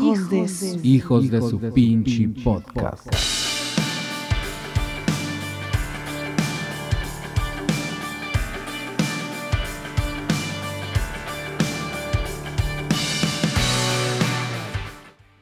[0.00, 0.80] Hijos, de su...
[0.82, 3.06] Hijos de su pinche podcast.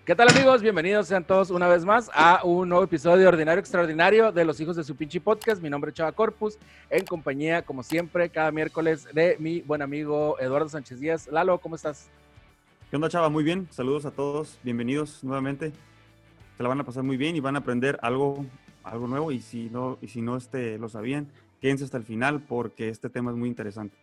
[0.05, 0.63] ¿Qué tal amigos?
[0.63, 4.61] Bienvenidos sean todos una vez más a un nuevo episodio de Ordinario Extraordinario de los
[4.61, 5.61] Hijos de su pinche podcast.
[5.61, 6.59] Mi nombre es Chava Corpus,
[6.91, 11.29] en compañía, como siempre, cada miércoles de mi buen amigo Eduardo Sánchez Díaz.
[11.29, 12.09] Lalo, ¿cómo estás?
[12.95, 13.29] ¿Qué onda, Chava?
[13.29, 13.67] Muy bien.
[13.73, 14.57] Saludos a todos.
[14.63, 15.73] Bienvenidos nuevamente.
[16.57, 18.47] Se la van a pasar muy bien y van a aprender algo,
[18.85, 19.33] algo nuevo.
[19.33, 21.27] Y si no, y si no este, lo sabían,
[21.61, 23.97] quédense hasta el final porque este tema es muy interesante.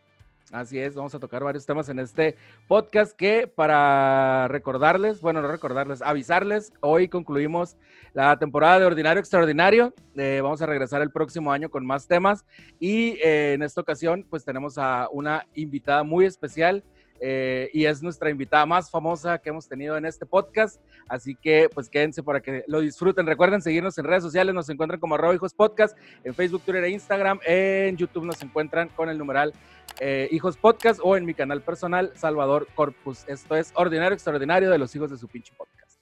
[0.52, 2.36] Así es, vamos a tocar varios temas en este
[2.68, 7.78] podcast que para recordarles, bueno, no recordarles, avisarles, hoy concluimos
[8.12, 9.94] la temporada de Ordinario Extraordinario.
[10.18, 12.44] Eh, vamos a regresar el próximo año con más temas
[12.82, 16.84] y eh, en esta ocasión pues tenemos a una invitada muy especial.
[17.24, 20.82] Eh, y es nuestra invitada más famosa que hemos tenido en este podcast.
[21.08, 23.28] Así que pues quédense para que lo disfruten.
[23.28, 26.90] Recuerden seguirnos en redes sociales, nos encuentran como arroba hijos podcast, en Facebook, Twitter e
[26.90, 27.40] Instagram.
[27.46, 29.54] En YouTube nos encuentran con el numeral
[30.00, 33.24] eh, Hijos Podcast o en mi canal personal, Salvador Corpus.
[33.28, 36.00] Esto es Ordinario Extraordinario de los hijos de su pinche podcast.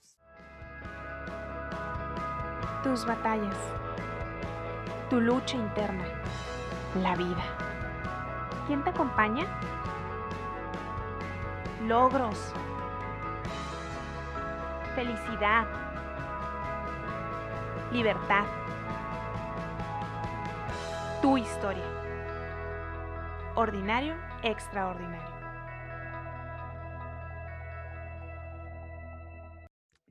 [2.81, 3.57] Tus batallas.
[5.09, 6.05] Tu lucha interna.
[7.01, 7.43] La vida.
[8.67, 9.45] ¿Quién te acompaña?
[11.87, 12.53] Logros.
[14.95, 15.65] Felicidad.
[17.91, 18.43] Libertad.
[21.21, 21.85] Tu historia.
[23.55, 25.28] Ordinario, extraordinario.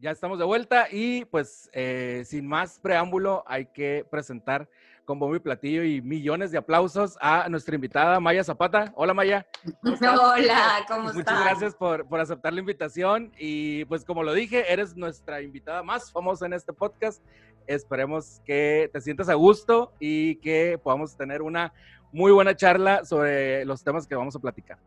[0.00, 4.68] Ya estamos de vuelta y pues eh, sin más preámbulo hay que presentar
[5.04, 8.92] con bombo y platillo y millones de aplausos a nuestra invitada Maya Zapata.
[8.94, 9.44] Hola Maya.
[9.82, 11.16] ¿Cómo Hola, ¿cómo estás?
[11.16, 15.82] Muchas gracias por, por, aceptar la invitación y pues como lo dije, eres nuestra invitada
[15.82, 17.20] más famosa en este podcast.
[17.66, 21.72] Esperemos que te sientas a gusto y que podamos tener una
[22.12, 24.78] muy buena charla sobre los temas que vamos a platicar.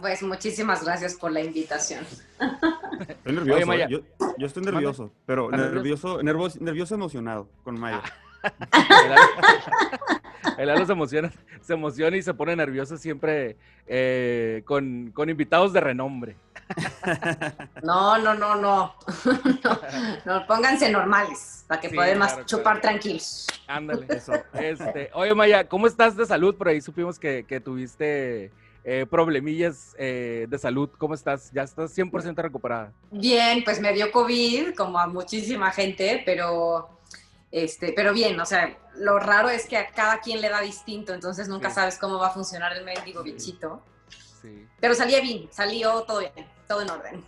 [0.00, 2.04] Pues muchísimas gracias por la invitación.
[3.08, 3.56] Estoy nervioso.
[3.56, 4.00] Oye, Maya, yo,
[4.38, 8.02] yo, estoy nervioso, pero nervioso, nervioso, nervioso emocionado con Maya.
[10.58, 13.56] El Lalo se emociona, se emociona y se pone nervioso siempre
[13.86, 16.36] eh, con, con, invitados de renombre.
[17.82, 18.94] No, no, no, no.
[19.64, 19.80] no,
[20.24, 22.80] no pónganse normales para que sí, puedan claro, chupar claro.
[22.80, 23.46] tranquilos.
[23.66, 24.32] Ándale, eso.
[24.52, 26.54] Este, oye, Maya, ¿cómo estás de salud?
[26.54, 28.52] Por ahí supimos que, que tuviste
[28.86, 30.90] eh, problemillas eh, de salud.
[30.98, 31.50] ¿Cómo estás?
[31.52, 32.92] ¿Ya estás 100% recuperada?
[33.10, 36.90] Bien, pues me dio COVID, como a muchísima gente, pero,
[37.50, 41.14] este, pero bien, o sea, lo raro es que a cada quien le da distinto,
[41.14, 41.76] entonces nunca sí.
[41.76, 43.32] sabes cómo va a funcionar el mendigo sí.
[43.32, 43.82] bichito.
[44.42, 44.66] Sí.
[44.80, 46.32] Pero salía bien, salió todo bien,
[46.68, 47.24] todo en orden.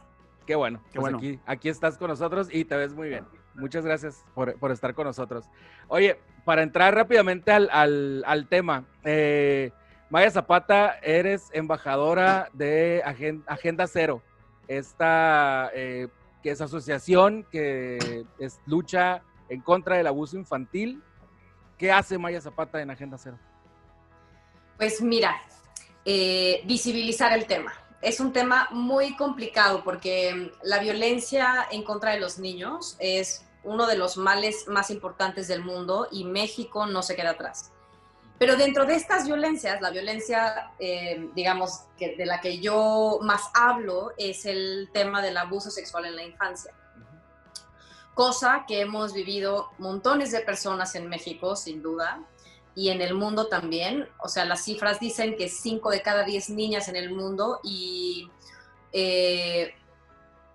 [0.47, 1.19] Qué bueno, qué pues bueno.
[1.19, 3.25] Aquí, aquí estás con nosotros y te ves muy bien.
[3.55, 5.47] Muchas gracias por, por estar con nosotros.
[5.88, 9.73] Oye, para entrar rápidamente al, al, al tema, eh,
[10.09, 13.03] Maya Zapata, eres embajadora de
[13.47, 14.22] Agenda Cero,
[14.69, 16.09] esta eh,
[16.43, 21.03] que es asociación que es lucha en contra del abuso infantil.
[21.77, 23.37] ¿Qué hace Maya Zapata en Agenda Cero?
[24.77, 25.34] Pues mira,
[26.05, 27.73] eh, visibilizar el tema.
[28.00, 33.87] Es un tema muy complicado porque la violencia en contra de los niños es uno
[33.87, 37.73] de los males más importantes del mundo y México no se queda atrás.
[38.39, 43.51] Pero dentro de estas violencias, la violencia, eh, digamos, que de la que yo más
[43.55, 46.75] hablo es el tema del abuso sexual en la infancia.
[48.15, 52.27] Cosa que hemos vivido montones de personas en México, sin duda,
[52.75, 54.07] y en el mundo también.
[54.23, 58.31] O sea, las cifras dicen que 5 de cada 10 niñas en el mundo y,
[58.93, 59.75] eh,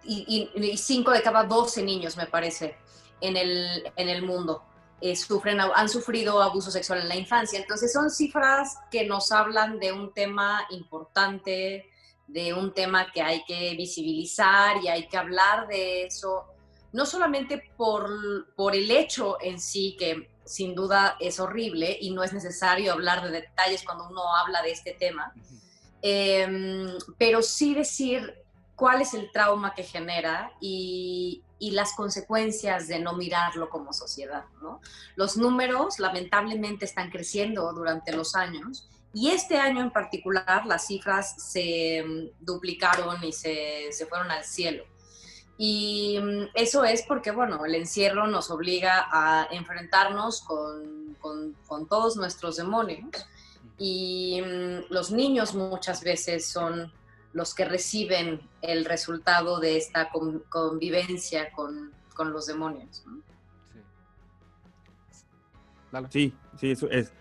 [0.03, 2.77] y, 5 de cada 12 niños, me parece,
[3.21, 4.63] en el, en el mundo
[5.01, 7.59] eh, sufren, han sufrido abuso sexual en la infancia.
[7.59, 11.89] Entonces son cifras que nos hablan de un tema importante,
[12.27, 16.45] de un tema que hay que visibilizar y hay que hablar de eso,
[16.93, 22.23] no solamente por, por el hecho en sí, que sin duda es horrible y no
[22.23, 25.33] es necesario hablar de detalles cuando uno habla de este tema,
[26.01, 28.35] eh, pero sí decir
[28.75, 34.45] cuál es el trauma que genera y, y las consecuencias de no mirarlo como sociedad.
[35.15, 41.35] Los números lamentablemente están creciendo durante los años y este año en particular las cifras
[41.37, 44.85] se mm, duplicaron y se, se fueron al cielo.
[45.55, 51.87] Y mm, eso es porque, bueno, el encierro nos obliga a enfrentarnos con, con, con
[51.87, 53.05] todos nuestros demonios
[53.77, 56.91] y mm, los niños muchas veces son
[57.33, 60.09] los que reciben el resultado de esta
[60.49, 63.03] convivencia con, con, los demonios.
[66.09, 67.13] Sí, sí, eso es,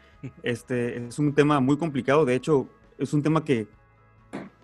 [0.42, 2.24] este, es un tema muy complicado.
[2.24, 2.68] De hecho,
[2.98, 3.68] es un tema que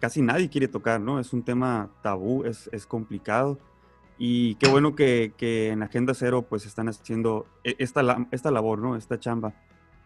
[0.00, 1.18] casi nadie quiere tocar, ¿no?
[1.18, 3.58] Es un tema tabú, es, es complicado.
[4.18, 8.78] Y qué bueno que, que, en Agenda Cero pues están haciendo e, esta, esta labor,
[8.78, 8.96] ¿no?
[8.96, 9.54] Esta chamba.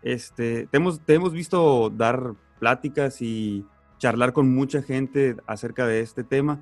[0.03, 3.65] Este, te, hemos, te hemos visto dar pláticas y
[4.01, 6.61] charlar con mucha gente acerca de este tema.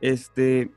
[0.00, 0.70] Este,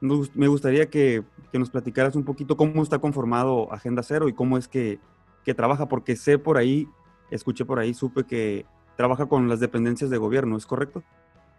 [0.00, 4.58] me gustaría que, que, nos platicaras un poquito cómo está conformado Agenda Cero y cómo
[4.58, 5.00] es que,
[5.44, 6.86] que, trabaja, porque sé por ahí,
[7.30, 8.66] escuché por ahí, supe que
[8.96, 11.02] trabaja con las dependencias de gobierno, ¿es correcto?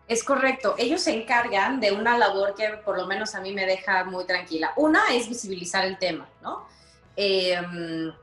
[0.07, 0.75] Es correcto.
[0.77, 4.25] Ellos se encargan de una labor que por lo menos a mí me deja muy
[4.25, 4.71] tranquila.
[4.77, 6.67] Una es visibilizar el tema, ¿no?
[7.15, 8.13] Em,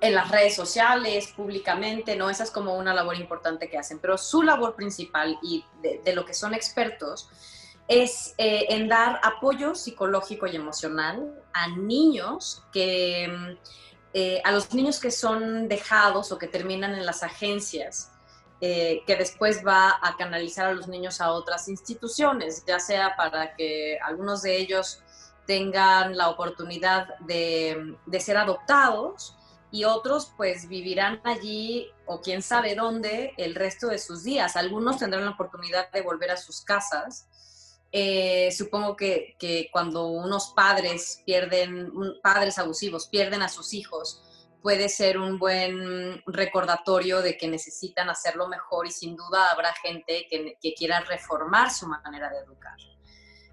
[0.00, 2.30] en las redes sociales, públicamente, ¿no?
[2.30, 3.98] Esa es como una labor importante que hacen.
[3.98, 7.28] Pero su labor principal y de, lo que son expertos
[7.86, 13.56] es eh, en dar apoyo psicológico y emocional a niños que,
[14.12, 18.12] eh, a los niños que son dejados o que terminan en las agencias
[18.60, 23.54] eh, que después va a canalizar a los niños a otras instituciones, ya sea para
[23.54, 25.00] que algunos de ellos
[25.46, 29.36] tengan la oportunidad de, de ser adoptados
[29.70, 34.56] y otros pues vivirán allí o quién sabe dónde el resto de sus días.
[34.56, 37.28] Algunos tendrán la oportunidad de volver a sus casas.
[37.92, 41.92] Eh, supongo que, que, cuando unos padres pierden,
[42.22, 44.22] padres abusivos pierden a sus hijos,
[44.62, 50.26] puede ser un buen recordatorio de que necesitan hacerlo mejor y sin duda habrá gente
[50.28, 52.76] que, quiera reformar su manera de educar.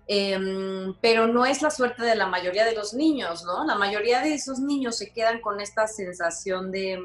[0.08, 3.66] Em, pero no es la suerte de la mayoría de los niños, ¿no?
[3.66, 7.00] La mayoría de esos niños se quedan con esta sensación de,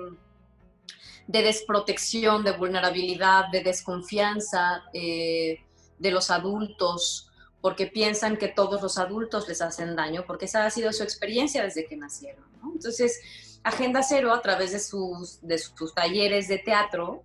[1.26, 5.60] de desprotección, de vulnerabilidad, de desconfianza eh,
[5.98, 7.30] de los adultos,
[7.62, 11.62] porque piensan que todos los adultos les hacen daño, porque esa ha sido su experiencia
[11.62, 12.72] desde que nacieron, ¿no?
[12.74, 13.18] Entonces,
[13.62, 17.22] Agenda Cero, a través de sus, de sus talleres de teatro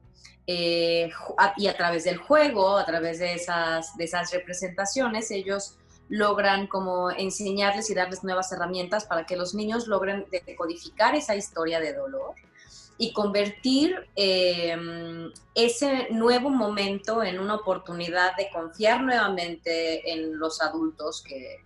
[0.48, 1.12] eh,
[1.58, 5.78] y a través del juego, a través de esas, de esas representaciones, ellos
[6.08, 11.80] logran como enseñarles y darles nuevas herramientas para que los niños logren decodificar esa historia
[11.80, 12.36] de dolor
[12.98, 21.24] y convertir em, ese nuevo momento en una oportunidad de confiar nuevamente en los adultos
[21.24, 21.66] que,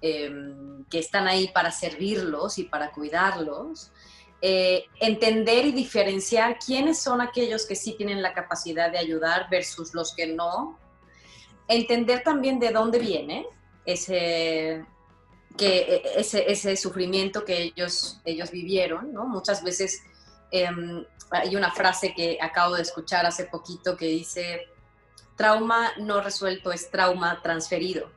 [0.00, 3.90] Em, que están ahí para servirlos y para cuidarlos,
[4.40, 9.94] eh, entender y diferenciar quiénes son aquellos que sí tienen la capacidad de ayudar versus
[9.94, 10.78] los que no,
[11.66, 13.46] entender también de dónde viene
[13.84, 14.84] ese,
[15.56, 19.26] que, e, ese, ese sufrimiento que ellos, ellos vivieron, ¿no?
[19.26, 20.02] Muchas veces
[20.50, 24.68] em, hay una frase que acabo de escuchar hace poquito que dice,
[25.36, 28.10] trauma no resuelto es trauma transferido.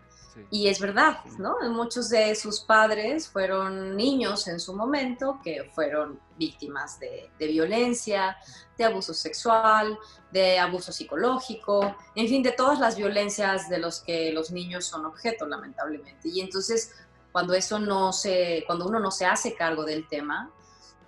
[0.49, 1.57] Y es verdad, ¿no?
[1.69, 8.37] Muchos de sus padres fueron niños en su momento que fueron víctimas de, violencia,
[8.77, 9.97] de abuso sexual,
[10.31, 15.05] de abuso psicológico, en fin, de todas las violencias de los que los niños son
[15.05, 16.29] objeto, lamentablemente.
[16.29, 16.93] Y entonces,
[17.31, 20.51] cuando eso no se, cuando uno no se hace cargo del tema,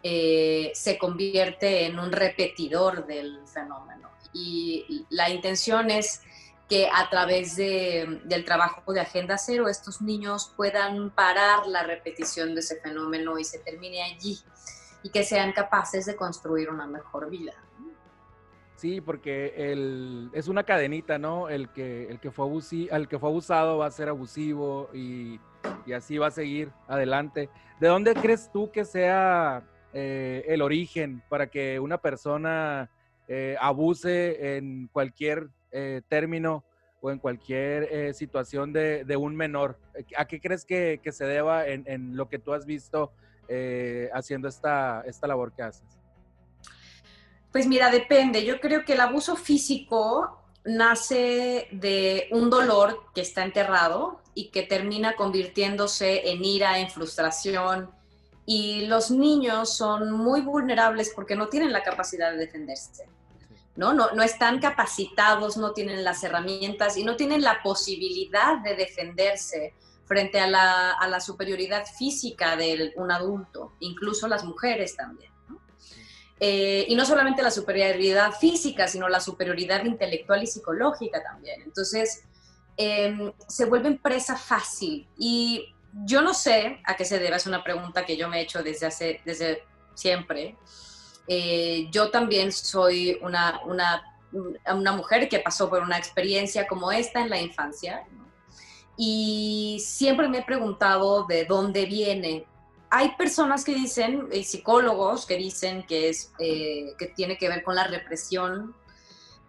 [0.01, 4.11] eh, se convierte en un repetidor del fenómeno.
[4.33, 6.21] Y la intención es
[6.69, 12.61] que a través del trabajo de Agenda Cero estos niños puedan parar la repetición de
[12.61, 14.39] ese fenómeno y se termine allí
[15.03, 17.53] y que sean capaces de construir una mejor vida.
[18.75, 21.47] Sí, porque el, es una cadenita, ¿no?
[21.47, 25.39] El que, el, que fue abusi, el que fue abusado va a ser abusivo y,
[25.85, 27.49] y, así va a seguir adelante.
[27.79, 32.89] ¿De dónde crees tú que sea eh, el origen para que una persona
[33.27, 36.63] eh, abuse en cualquier eh, término
[37.01, 39.77] o en cualquier eh, situación de, un menor.
[40.15, 43.11] ¿A qué crees que, se deba en, lo que tú has visto
[43.49, 45.99] eh, haciendo esta, esta labor que haces?
[47.51, 48.45] Pues mira, depende.
[48.45, 54.63] Yo creo que el abuso físico nace de un dolor que está enterrado y que
[54.63, 57.91] termina convirtiéndose en ira, en frustración.
[58.45, 63.07] Y los niños son muy vulnerables porque no tienen la capacidad de defenderse.
[63.75, 63.93] ¿No?
[63.93, 69.73] No, están capacitados, no tienen las herramientas y no tienen la posibilidad de defenderse
[70.05, 75.31] frente a la, superioridad física de un adulto, incluso las mujeres también.
[76.39, 81.61] Eh, y no solamente la superioridad física, sino la superioridad intelectual y psicológica también.
[81.61, 82.25] Entonces,
[82.75, 85.07] em, se vuelven presa fácil.
[85.17, 85.73] Y
[86.05, 88.61] yo no sé a qué se debe, es una pregunta que yo me he hecho
[88.61, 89.63] desde hace, desde
[89.93, 90.57] siempre.
[91.27, 97.21] Eh, yo también soy una, una, una, mujer que pasó por una experiencia como esta
[97.21, 98.03] en la infancia
[98.97, 102.45] y siempre me he preguntado de dónde viene.
[102.89, 107.75] Hay personas que dicen, psicólogos que dicen que, es, eh, que tiene que ver con
[107.75, 108.75] la represión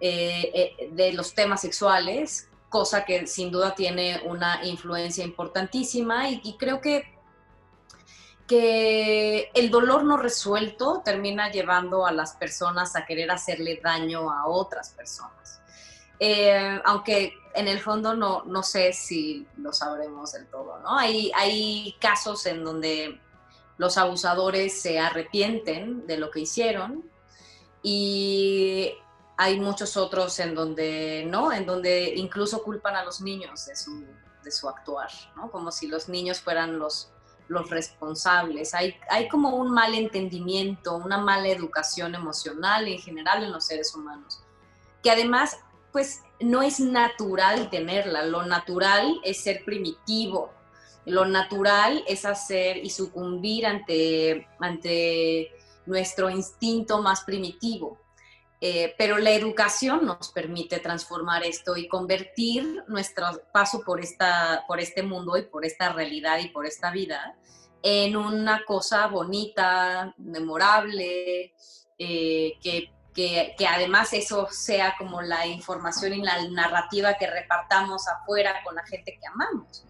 [0.00, 6.80] eh, de los temas sexuales, cosa que sin duda tiene una influencia importantísima y creo
[6.80, 7.13] que
[8.46, 14.46] que el dolor no resuelto termina llevando a las personas a querer hacerle daño a
[14.46, 15.60] otras personas.
[16.18, 20.98] Eh, aunque en el fondo no, no sé si lo sabremos del todo, ¿no?
[20.98, 23.20] Hay, hay casos en donde
[23.78, 27.10] los abusadores se arrepienten de lo que hicieron
[27.82, 28.94] y
[29.36, 34.04] hay muchos otros en donde no, en donde incluso culpan a los niños de su,
[34.42, 35.50] de su actuar, ¿no?
[35.50, 37.10] Como si los niños fueran los,
[37.48, 38.74] los responsables.
[38.74, 43.94] Hay, hay como un mal entendimiento, una mala educación emocional en general en los seres
[43.94, 44.42] humanos,
[45.02, 45.58] que además,
[45.92, 48.24] pues no es natural tenerla.
[48.24, 50.52] Lo natural es ser primitivo.
[51.04, 55.52] Lo natural es hacer y sucumbir ante, ante
[55.86, 57.98] nuestro instinto más primitivo.
[58.66, 64.80] Eh, pero la educación nos permite transformar esto y convertir nuestro paso por, esta, por
[64.80, 67.36] este mundo y por esta realidad y por esta vida
[67.82, 71.52] en una cosa bonita, memorable,
[71.98, 78.08] eh, que, que, que, además eso sea como la información y la narrativa que repartamos
[78.08, 79.84] afuera con la gente que amamos,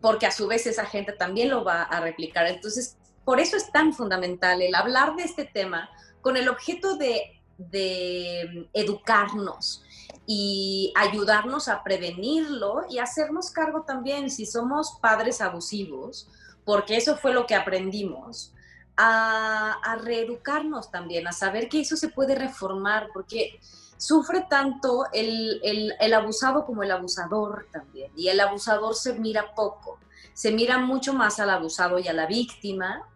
[0.00, 2.48] porque a su vez esa gente también lo va a replicar.
[2.48, 5.88] Entonces, por eso es tan fundamental el hablar de este tema
[6.22, 9.84] con el objeto de de educarnos
[10.26, 16.28] y ayudarnos a prevenirlo y hacernos cargo también si somos padres abusivos,
[16.64, 18.52] porque eso fue lo que aprendimos,
[18.96, 23.60] a, reeducarnos también, a saber que eso se puede reformar, porque
[23.96, 25.60] sufre tanto el,
[25.98, 29.98] el, abusado como el abusador también, y el abusador se mira poco,
[30.32, 33.08] se mira mucho más al abusado y a la víctima,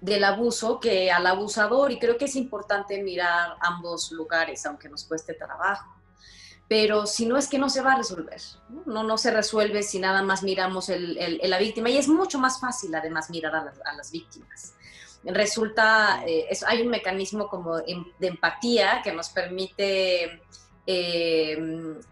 [0.00, 5.04] del abuso que al abusador y creo que es importante mirar ambos lugares, aunque nos
[5.04, 5.94] cueste trabajo.
[6.68, 8.40] Pero si no es que no se va a resolver,
[8.84, 12.60] no, no, se resuelve si nada más miramos el, la víctima y es mucho más
[12.60, 14.74] fácil además mirar a las, víctimas.
[15.24, 20.42] Resulta, eh, es, hay un mecanismo como em, de empatía que nos permite
[20.86, 21.58] eh,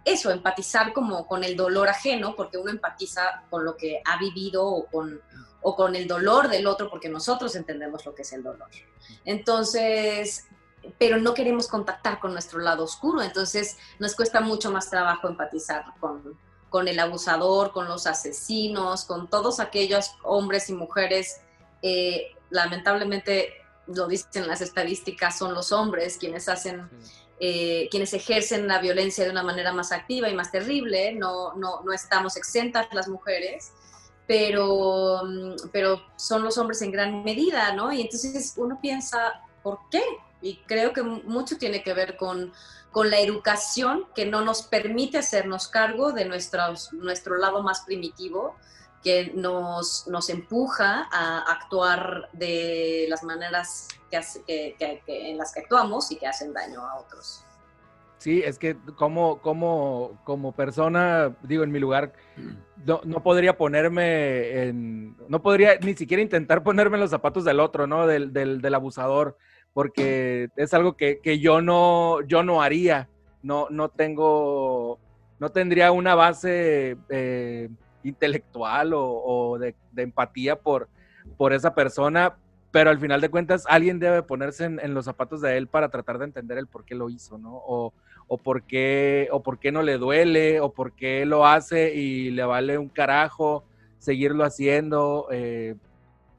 [0.04, 4.66] eso, empatizar como con el dolor ajeno, porque uno empatiza con lo que ha vivido
[4.66, 5.20] o con,
[5.68, 8.68] o con el dolor del otro porque nosotros entendemos lo que es el dolor.
[9.24, 10.46] Entonces,
[10.96, 15.86] pero no queremos contactar con nuestro lado oscuro, entonces nos cuesta mucho más trabajo empatizar
[15.98, 16.38] con,
[16.70, 21.40] con el abusador, con los asesinos, con todos aquellos hombres y mujeres,
[21.82, 23.54] eh, lamentablemente
[23.88, 26.88] lo dicen las estadísticas, son los hombres quienes hacen...
[27.38, 31.82] Eh, quienes ejercen la violencia de una manera más activa y más terrible, no, no,
[31.82, 33.72] no estamos exentas las mujeres,
[34.26, 37.92] pero, mm, pero son los hombres en gran medida, ¿no?
[37.92, 40.02] Y entonces uno piensa, ¿por qué?
[40.42, 42.52] Y creo que mucho tiene que ver con,
[42.90, 48.54] con la educación que no nos permite hacernos cargo de nuestros, nuestro lado más primitivo,
[49.02, 56.10] que nos, nos empuja a actuar de las maneras que, que, en las que actuamos
[56.10, 57.45] y que hacen daño a otros.
[58.18, 62.12] Sí, es que como, como, como persona, digo, en mi lugar,
[62.84, 67.60] no, no, podría ponerme en, no podría ni siquiera intentar ponerme en los zapatos del
[67.60, 68.06] otro, ¿no?
[68.06, 69.36] Del, del, del abusador,
[69.74, 73.10] porque es algo que, que, yo, no, yo no haría,
[73.42, 74.98] no, no tengo,
[75.38, 77.68] no tendría una base eh,
[78.02, 80.88] intelectual o, de, empatía por,
[81.36, 82.36] por esa persona,
[82.70, 86.18] pero al final de cuentas alguien debe ponerse en, los zapatos de él para tratar
[86.18, 87.92] de entender el por qué lo hizo, ¿no?
[88.28, 92.30] O por qué, o por qué no le duele, o por qué lo hace y
[92.30, 93.64] le vale un carajo
[93.98, 95.74] seguirlo haciendo, eh,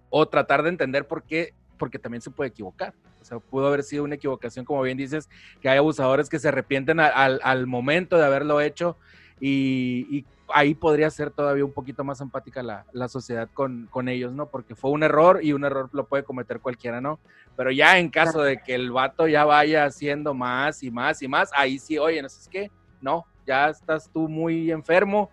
[0.09, 2.93] o tratar de entender por qué, porque también se puede equivocar.
[3.21, 5.29] O sea, pudo haber sido una equivocación, como bien dices,
[5.61, 8.97] que hay abusadores que se arrepienten al, al momento de haberlo hecho
[9.39, 14.07] y, y, ahí podría ser todavía un poquito más empática la, la sociedad con, con,
[14.07, 14.47] ellos, ¿no?
[14.47, 17.19] Porque fue un error y un error lo puede cometer cualquiera, ¿no?
[17.55, 21.27] Pero ya en caso de que el vato ya vaya haciendo más y más y
[21.27, 25.29] más, ahí sí, oye, ¿no es que No, ya estás tú muy enfermo,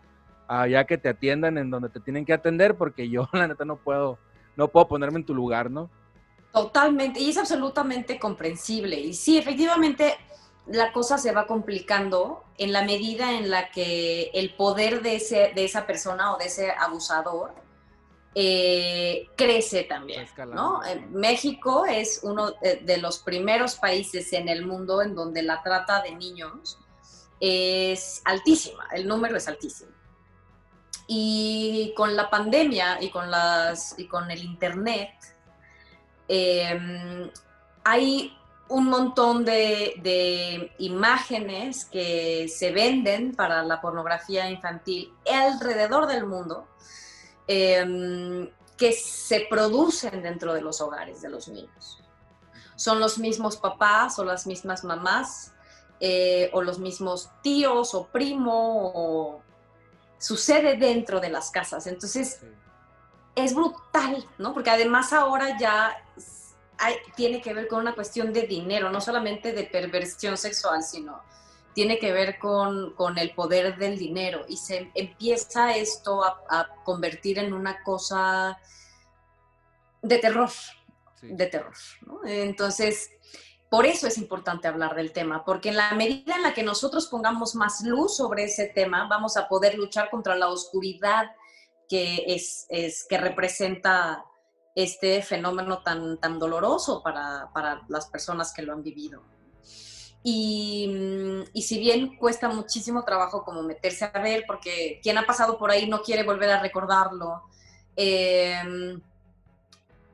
[0.69, 3.77] ya que te atiendan en donde te tienen que atender, porque yo la neta no
[3.77, 4.19] puedo,
[4.57, 5.91] no puedo ponerme en tu lugar, ¿no?
[6.53, 8.99] Totalmente, y es absolutamente comprensible.
[8.99, 10.15] Y sí, efectivamente,
[10.67, 15.53] la cosa se va complicando en la medida en la que el poder de, ese,
[15.55, 17.55] de esa persona o de ese abusador
[18.35, 20.27] eh, crece también.
[20.53, 20.81] ¿no?
[21.11, 26.15] México es uno de los primeros países en el mundo en donde la trata de
[26.17, 26.79] niños
[27.41, 29.93] es altísima, el número es altísimo.
[31.07, 35.13] Y con la pandemia y con, las, y con el Internet,
[36.29, 37.31] em,
[37.85, 38.37] hay
[38.69, 46.67] un montón de, imágenes que se venden para la pornografía infantil alrededor del mundo
[47.47, 52.01] em, que se producen dentro de los hogares de los niños.
[52.77, 55.53] Son los mismos papás o las mismas mamás
[56.01, 59.43] eh, o los mismos tíos o primo o
[60.19, 61.87] sucede dentro de las casas.
[61.87, 62.41] Entonces,
[63.37, 64.53] es brutal, ¿no?
[64.55, 66.04] Porque además ahora ya
[67.17, 71.23] tiene que ver con una cuestión de dinero, no solamente de perversión sexual, sino
[71.75, 77.53] tiene que ver con, el poder del dinero y se empieza esto a, convertir en
[77.53, 78.59] una cosa
[80.01, 80.51] de terror,
[81.23, 81.75] de terror.
[82.25, 83.11] Entonces,
[83.69, 87.09] por eso es importante hablar del tema, porque en la medida en la que nosotros
[87.09, 91.35] pongamos más luz sobre ese tema, vamos a poder luchar contra la oscuridad
[91.89, 94.25] que, es, es que representa
[94.75, 99.23] este fenómeno tan, tan doloroso para, para las personas que lo han vivido.
[100.27, 100.89] Y,
[101.53, 105.71] y, si bien cuesta muchísimo trabajo como meterse a ver, porque quien ha pasado por
[105.71, 107.43] ahí no quiere volver a recordarlo,
[107.95, 109.01] em,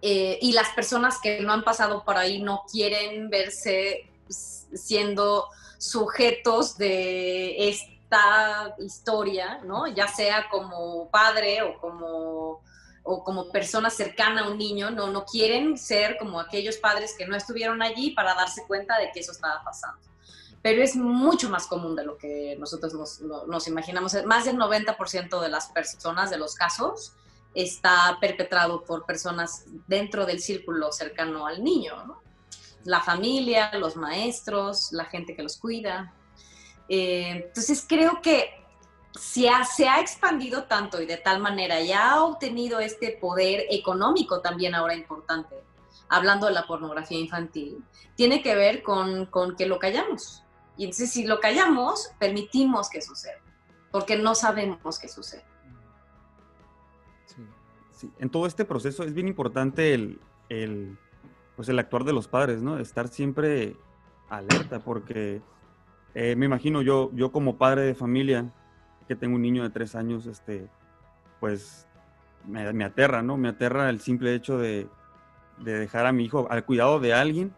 [0.02, 5.46] eh, y las personas que no han pasado por ahí no quieren verse siendo
[5.78, 9.86] sujetos de esta historia, ¿no?
[9.86, 12.62] Ya sea como padre o como
[13.02, 17.26] o como persona cercana a un niño, no, no quieren ser como aquellos padres que
[17.26, 20.00] no estuvieron allí para darse cuenta de que eso estaba pasando.
[20.62, 24.14] Pero es mucho más común de lo que nosotros nos, imaginamos.
[24.26, 27.14] Más del 90% de las personas, de los casos,
[27.54, 32.20] está perpetrado por personas dentro del círculo cercano al niño,
[32.84, 36.14] La familia, los maestros, la gente que los cuida.
[36.88, 38.59] Eh, entonces creo que
[39.12, 43.64] se ha, se ha expandido tanto y de tal manera y ha obtenido este poder
[43.70, 45.56] económico también ahora importante,
[46.08, 50.44] hablando de la pornografía infantil, tiene que ver con, con que lo callamos.
[50.76, 53.38] Y entonces si lo callamos, permitimos que suceda,
[53.90, 55.44] porque no sabemos qué sucede.
[57.92, 58.10] Sí.
[58.18, 60.96] En todo este proceso es bien importante el, el,
[61.56, 62.78] pues el actuar de los padres, ¿no?
[62.78, 63.76] Estar siempre
[64.30, 65.42] alerta, porque
[66.14, 68.50] eh, me imagino yo, yo como padre de familia,
[69.10, 70.68] que tengo un niño de tres años, este,
[71.40, 71.88] pues
[72.46, 73.36] me, aterra, ¿no?
[73.36, 74.86] Me aterra el simple hecho de,
[75.58, 77.52] dejar a mi hijo al cuidado de alguien.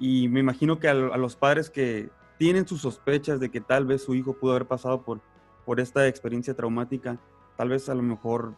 [0.00, 4.02] Y me imagino que a, los padres que tienen sus sospechas de que tal vez
[4.02, 5.20] su hijo pudo haber pasado por,
[5.64, 7.20] por esta experiencia traumática,
[7.56, 8.56] tal vez a lo mejor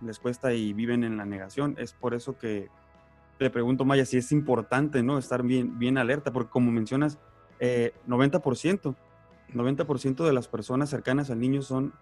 [0.00, 1.74] les cuesta y viven en la negación.
[1.76, 2.70] Es por eso que
[3.38, 5.18] le pregunto, Maya, si es importante, ¿no?
[5.18, 8.96] Estar bien, bien alerta, porque como mencionas, 90% eh, 90%
[9.52, 11.94] de las personas cercanas al niño son,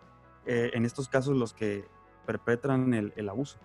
[0.47, 1.85] eh, en estos casos, los que
[2.27, 3.59] perpetran el, abuso.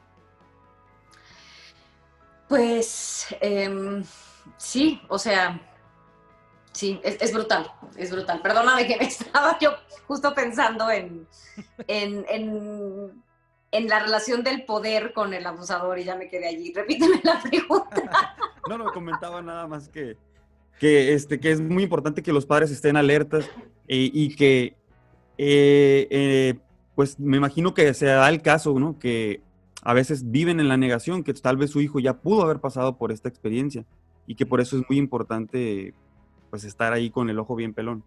[2.47, 4.03] Pues em,
[4.57, 5.59] sí, o sea,
[6.71, 8.41] sí, es, brutal, es brutal.
[8.41, 9.71] Perdóname que me estaba yo
[10.07, 11.27] justo pensando en,
[11.87, 12.25] en,
[13.71, 16.73] en, la relación del poder con el abusador y ya me quedé allí.
[16.73, 18.35] Repíteme la pregunta.
[18.69, 20.17] no, no, comentaba nada más que,
[20.79, 23.45] que, este, que es muy importante que los padres estén alertas
[23.87, 24.75] eh, y que,
[25.37, 26.55] eh, eh,
[26.95, 28.97] pues me imagino que se da el caso, ¿no?
[28.99, 29.41] Que
[29.81, 32.97] a veces viven en la negación, que tal vez su hijo ya pudo haber pasado
[32.97, 33.85] por esta experiencia
[34.27, 35.93] y que por eso es muy importante,
[36.49, 38.03] pues estar ahí con el ojo bien pelón.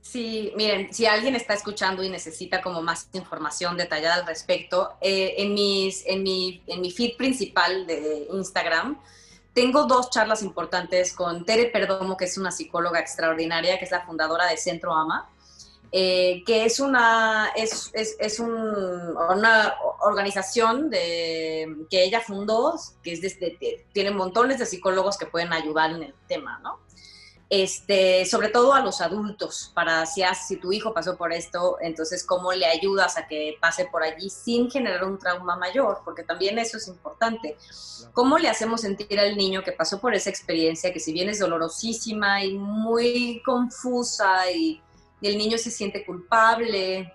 [0.00, 5.52] Sí, miren, si alguien está escuchando y necesita como más información detallada al respecto, en,
[5.52, 9.00] mis, en, mi, en mi feed principal de Instagram,
[9.56, 14.04] tengo dos charlas importantes con Tere Perdomo, que es una psicóloga extraordinaria, que es la
[14.04, 15.30] fundadora de Centro Ama,
[15.90, 23.12] eh, que es una, es, es, es un, una organización de, que ella fundó, que
[23.14, 26.78] es de, tiene montones de psicólogos que pueden ayudar en el tema, ¿no?
[27.48, 32.24] Este, sobre todo a los adultos, para si, si tu hijo pasó por esto, entonces
[32.24, 36.58] cómo le ayudas a que pase por allí sin generar un trauma mayor, porque también
[36.58, 37.56] eso es importante.
[38.12, 41.38] ¿Cómo le hacemos sentir al niño que pasó por esa experiencia, que si bien es
[41.38, 44.82] dolorosísima y muy confusa y,
[45.20, 47.12] y el niño se siente culpable,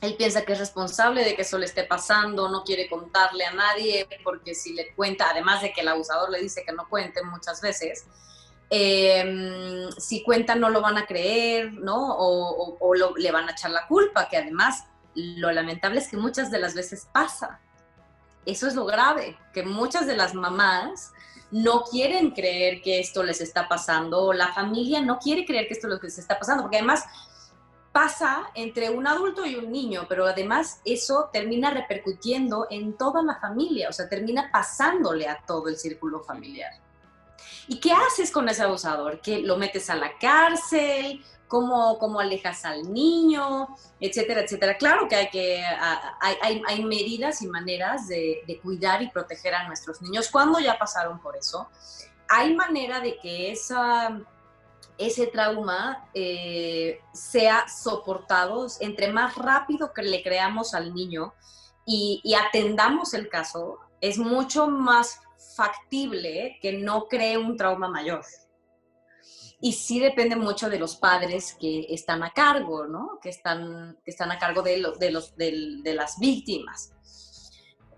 [0.00, 3.52] él piensa que es responsable de que eso le esté pasando, no quiere contarle a
[3.52, 7.22] nadie, porque si le cuenta, además de que el abusador le dice que no cuente
[7.22, 8.06] muchas veces,
[8.76, 12.16] Em, si cuentan no lo van a creer, ¿no?
[12.18, 14.82] O, le van a echar la culpa, que además
[15.14, 17.60] lo lamentable es que muchas de las veces pasa.
[18.44, 21.12] Eso es lo grave, que muchas de las mamás
[21.52, 25.86] no quieren creer que esto les está pasando, la familia no quiere creer que esto
[25.86, 27.04] les está pasando, porque además
[27.92, 33.38] pasa entre un adulto y un niño, pero además eso termina repercutiendo en toda la
[33.38, 36.83] familia, o sea, termina pasándole a todo el círculo familiar.
[37.68, 39.20] ¿Y qué haces con ese abusador?
[39.20, 41.24] ¿Que lo metes a la cárcel?
[41.48, 43.68] ¿Cómo, cómo alejas al niño?
[44.00, 44.76] Etcétera, etcétera.
[44.76, 45.64] Claro que hay, que,
[46.20, 51.20] hay, hay, medidas y maneras de, cuidar y proteger a nuestros niños cuando ya pasaron
[51.20, 51.68] por eso.
[52.28, 54.20] Hay manera de que esa
[54.96, 61.34] ese trauma eh, sea soportado, entre más rápido que le creamos al niño
[61.86, 65.20] y, atendamos el caso, es mucho más
[65.54, 68.24] factible que no cree un trauma mayor.
[69.60, 73.18] Y sí depende mucho de los padres que están a cargo, ¿no?
[73.22, 76.92] Que están, que están a cargo de, los, de, los, de, las víctimas.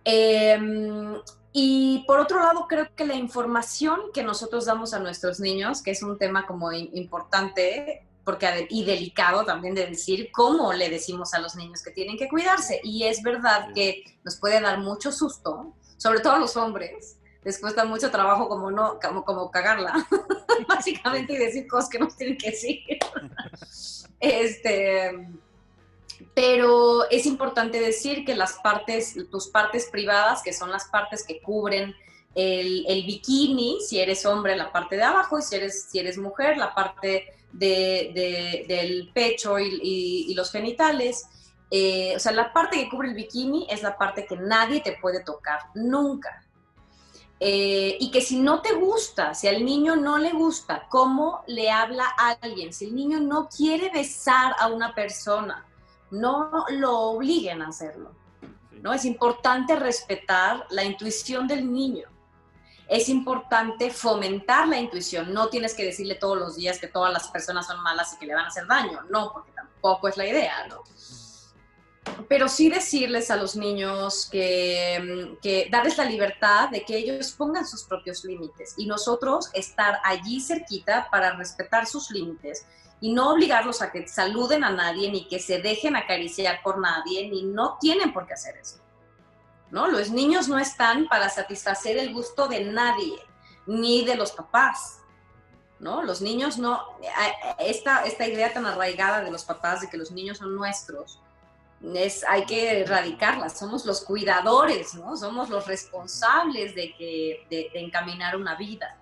[0.05, 1.17] Em,
[1.53, 5.91] y por otro lado, creo que la información que nosotros damos a nuestros niños, que
[5.91, 11.39] es un tema como importante porque, y delicado también de decir cómo le decimos a
[11.39, 12.81] los niños que tienen que cuidarse.
[12.85, 17.19] Y es verdad que nos puede dar mucho susto, sobre todo a los hombres.
[17.47, 19.95] Les cuesta mucho trabajo como, no, como, como cagarla,
[20.69, 22.81] básicamente, y decir cosas que no tienen que decir.
[24.19, 25.29] este,
[26.35, 31.41] pero es importante decir que las partes, tus partes privadas, que son las partes que
[31.41, 31.95] cubren
[32.35, 36.57] el, bikini, si eres hombre, la parte de abajo, y si eres, si eres mujer,
[36.57, 41.29] la parte del pecho y, los genitales.
[41.71, 44.99] Eh, o sea, la parte que cubre el bikini es la parte que nadie te
[45.01, 46.43] puede tocar, nunca.
[47.39, 51.71] Eh, y que si no te gusta, si al niño no le gusta cómo le
[51.71, 55.67] habla a alguien, si el niño no quiere besar a una persona,
[56.11, 58.13] no lo obliguen a hacerlo.
[58.81, 58.93] ¿no?
[58.93, 62.09] Es importante respetar la intuición del niño.
[62.89, 65.35] Es importante fomentar la intuición.
[65.35, 68.27] No tienes que decirle todos los días que todas las personas son malas y que
[68.27, 69.03] le van a hacer daño.
[69.11, 70.83] No, porque tampoco es la idea, ¿no?
[72.29, 77.67] Pero sí decirles a los niños que, que darles la libertad de que ellos pongan
[77.67, 82.67] sus propios límites y nosotros estar allí cerquita para respetar sus límites
[83.01, 87.29] y no obligarlos a que saluden a nadie, ni que se dejen acariciar por nadie,
[87.29, 88.79] ni no tienen por qué hacer eso.
[89.71, 89.89] ¿No?
[89.89, 93.19] Los niños no están para satisfacer el gusto de nadie,
[93.67, 95.01] ni de los papás.
[95.79, 96.03] ¿No?
[96.03, 96.83] Los niños no,
[97.59, 101.21] esta, esta idea tan arraigada de los papás de que los niños son nuestros,
[101.95, 105.17] es, hay que erradicarla, somos los cuidadores, ¿no?
[105.17, 108.99] Somos los responsables de, que, de encaminar una vida.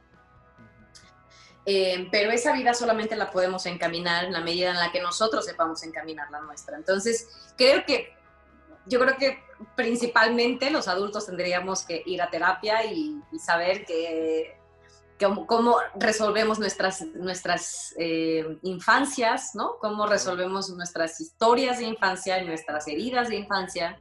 [1.67, 5.47] Eh, pero esa vida solamente la podemos encaminar en la medida en la que nosotros
[5.47, 6.77] sepamos encaminar la nuestra.
[6.77, 8.15] Entonces, creo que,
[8.87, 9.43] yo creo que
[9.75, 14.59] principalmente los adultos tendríamos que ir a terapia y, saber que,
[15.19, 19.77] cómo, resolvemos nuestras, nuestras eh, infancias, ¿no?
[19.81, 23.99] Cómo resolvemos nuestras historias de infancia, nuestras heridas de infancia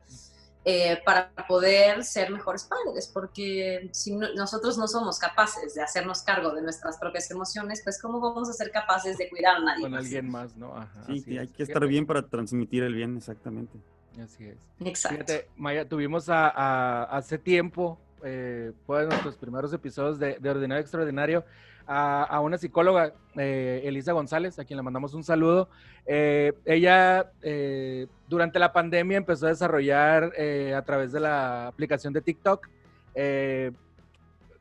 [0.65, 6.51] eh, para poder ser mejores padres, porque si nosotros no somos capaces de hacernos cargo
[6.51, 9.81] de nuestras propias emociones, pues ¿cómo vamos a ser capaces de cuidar a nadie?
[9.81, 10.73] Con alguien más, ¿no?
[11.05, 13.77] sí, hay que estar bien para transmitir el bien, exactamente.
[14.23, 14.57] Así es.
[14.79, 15.25] Exacto.
[15.25, 21.45] Fíjate, Maya, tuvimos a, hace tiempo, eh, fue de nuestros primeros episodios de, Ordinario Extraordinario,
[21.85, 25.69] a, una psicóloga, eh, Elisa González, a quien le mandamos un saludo.
[26.05, 30.31] Eh, ella eh, durante la pandemia empezó a desarrollar
[30.75, 32.69] a través de la aplicación de TikTok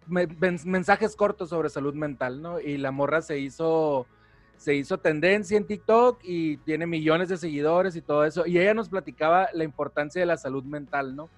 [0.07, 2.61] mensajes cortos sobre salud mental, ¿no?
[2.61, 4.07] Y la morra se hizo,
[4.57, 8.47] se hizo tendencia en TikTok y tiene millones de seguidores y todo eso.
[8.47, 11.31] Y ella nos platicaba la importancia de la salud mental, ¿no?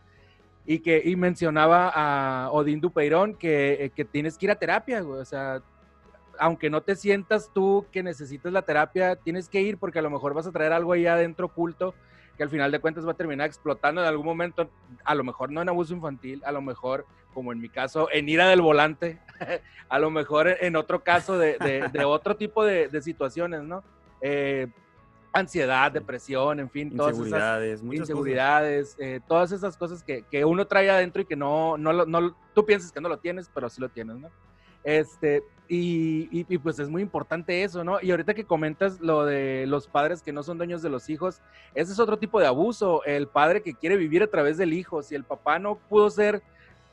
[0.66, 5.24] Y que y mencionaba a Odín Dupeirón que, que, tienes que ir a terapia, o
[5.24, 5.62] sea,
[6.38, 10.10] aunque no te sientas tú que necesitas la terapia, tienes que ir porque a lo
[10.10, 11.94] mejor vas a traer algo ahí adentro oculto
[12.36, 14.68] que al final de cuentas va a terminar explotando en algún momento,
[15.04, 18.28] a lo mejor no en abuso infantil, a lo mejor, como en mi caso, en
[18.28, 19.20] ira del volante,
[19.88, 21.56] a lo mejor en otro caso de,
[22.04, 23.84] otro tipo de, situaciones, ¿no?
[24.20, 24.68] Eh,
[25.34, 30.88] ansiedad, depresión, en fin, todas inseguridades, esas inseguridades, eh, todas esas cosas que, uno trae
[30.88, 33.88] adentro y que no, no, no, tú piensas que no lo tienes, pero sí lo
[33.88, 34.30] tienes, ¿no?
[34.84, 37.98] Este, y, pues es muy importante eso, ¿no?
[38.00, 41.40] Y ahorita que comentas lo de los padres que no son dueños de los hijos,
[41.74, 45.02] ese es otro tipo de abuso, el padre que quiere vivir a través del hijo,
[45.02, 46.42] si el papá no pudo ser,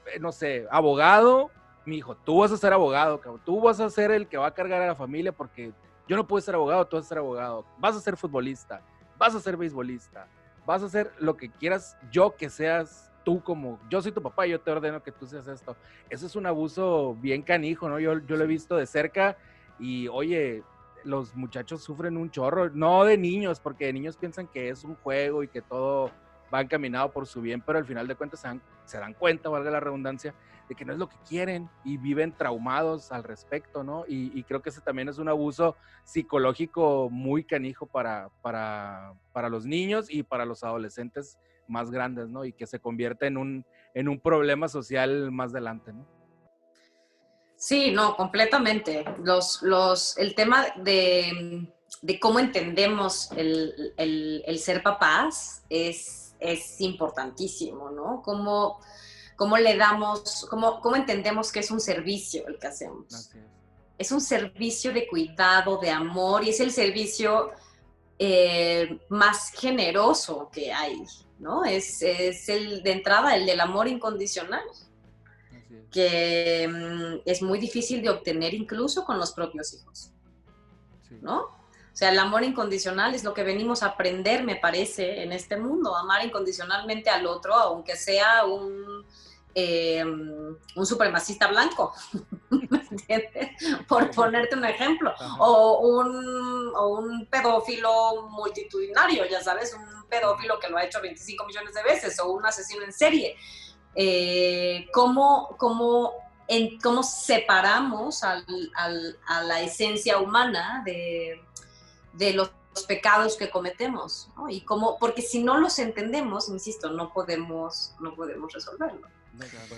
[0.08, 1.51] eh, no sé, abogado,
[1.86, 4.54] mi hijo, tú vas a ser abogado, tú vas a ser el que va a
[4.54, 5.73] cargar a la familia porque
[6.07, 8.81] yo no puedo ser abogado, tú vas a ser abogado, vas a ser futbolista,
[9.17, 10.27] vas a ser beisbolista,
[10.65, 14.45] vas a hacer lo que quieras yo que seas tú como, yo soy tu papá
[14.45, 15.75] yo te ordeno que tú seas esto.
[16.09, 17.99] Eso es un abuso bien canijo, ¿no?
[17.99, 19.37] Yo, yo lo he visto de cerca
[19.79, 20.63] y, oye,
[21.03, 24.95] los muchachos sufren un chorro, no de niños, porque de niños piensan que es un
[24.95, 26.11] juego y que todo
[26.53, 29.49] va encaminado por su bien, pero al final de cuentas se dan, se dan cuenta,
[29.49, 30.33] valga la redundancia,
[30.67, 34.05] de que no es lo que quieren y viven traumados al respecto, ¿no?
[34.07, 39.65] Y, creo que ese también es un abuso psicológico muy canijo para, para, para, los
[39.65, 41.37] niños y para los adolescentes
[41.67, 42.45] más grandes, ¿no?
[42.45, 46.07] Y que se convierte en un, en un problema social más adelante, ¿no?
[47.61, 49.05] Sí, no, completamente.
[49.23, 51.69] Los, los, el tema de,
[52.01, 58.21] de cómo entendemos el, el, el, ser papás es, es importantísimo, ¿no?
[58.21, 58.80] Cómo
[59.41, 63.32] cómo le damos, cómo, cómo entendemos que es un servicio el que hacemos.
[63.97, 64.12] es.
[64.12, 67.49] un servicio de cuidado, de amor, y es el servicio
[68.19, 71.01] eh, más generoso que hay,
[71.39, 71.65] ¿no?
[71.65, 74.62] Es, es, el de entrada, el del amor incondicional,
[75.89, 80.12] que mm, es muy difícil de obtener incluso con los propios hijos,
[81.19, 81.47] ¿no?
[81.93, 85.58] O sea, el amor incondicional es lo que venimos a aprender, me parece, en este
[85.58, 89.06] mundo, amar incondicionalmente al otro, aunque sea un
[89.54, 91.93] eh, un supremacista blanco,
[93.88, 100.69] Por ponerte un ejemplo, o un, o un, pedófilo multitudinario, ya sabes, un pedófilo que
[100.69, 103.36] lo ha hecho 25 millones de veces, o un asesino en serie.
[103.95, 106.13] Eh, ¿cómo, cómo,
[106.47, 111.41] en, ¿Cómo separamos al, al, a la esencia humana de,
[112.13, 112.52] de los
[112.88, 118.54] pecados que cometemos, Y cómo, porque si no los entendemos, insisto, no podemos, no podemos
[118.54, 119.08] resolverlo.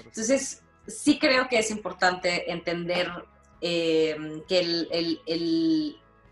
[0.05, 3.09] Entonces, sí creo que es importante entender
[3.61, 5.19] eh, que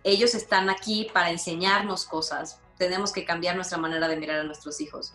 [0.04, 2.60] ellos están aquí para enseñarnos cosas.
[2.78, 5.14] Tenemos que cambiar nuestra manera de mirar a nuestros hijos.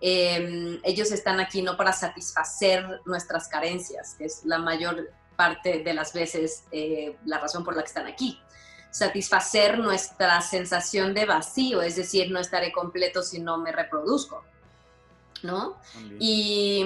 [0.00, 5.94] Eh, ellos están aquí no para satisfacer nuestras carencias, que es la mayor parte de
[5.94, 8.40] las veces eh, la razón por la que están aquí.
[8.96, 14.42] Satisfacer nuestra sensación de vacío, es decir, no estaré completo si no me reproduzco.
[15.42, 15.76] ¿no?
[16.18, 16.82] Y,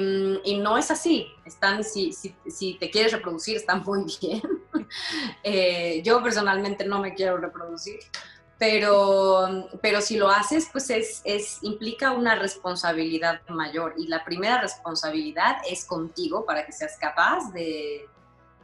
[0.61, 1.29] no es así.
[1.45, 4.43] Están, si, si, te quieres reproducir, están muy bien.
[5.45, 8.01] Eh, yo personalmente no me quiero reproducir,
[8.59, 13.95] pero, pero si lo haces, pues es, es, implica una responsabilidad mayor.
[13.97, 18.09] Y la primera responsabilidad es contigo para que seas capaz de,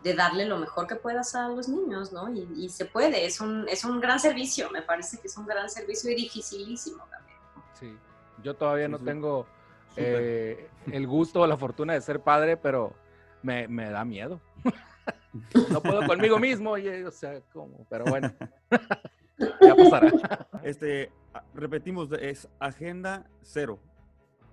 [0.07, 2.33] de darle lo mejor que puedas a los niños, ¿no?
[2.33, 5.69] Y, se puede, es un, es un gran servicio, me parece que es un gran
[5.69, 7.39] servicio y dificilísimo también.
[7.75, 7.99] Sí,
[8.45, 9.49] yo todavía no tengo
[9.97, 12.95] eh, el gusto o la fortuna de ser padre, pero
[13.43, 14.41] me, da miedo.
[15.71, 17.85] no puedo conmigo mismo, o sea, ¿cómo?
[17.91, 18.33] Pero bueno,
[19.61, 20.47] ya pasará.
[20.63, 21.11] Este,
[21.53, 23.81] repetimos, es Agenda Cero.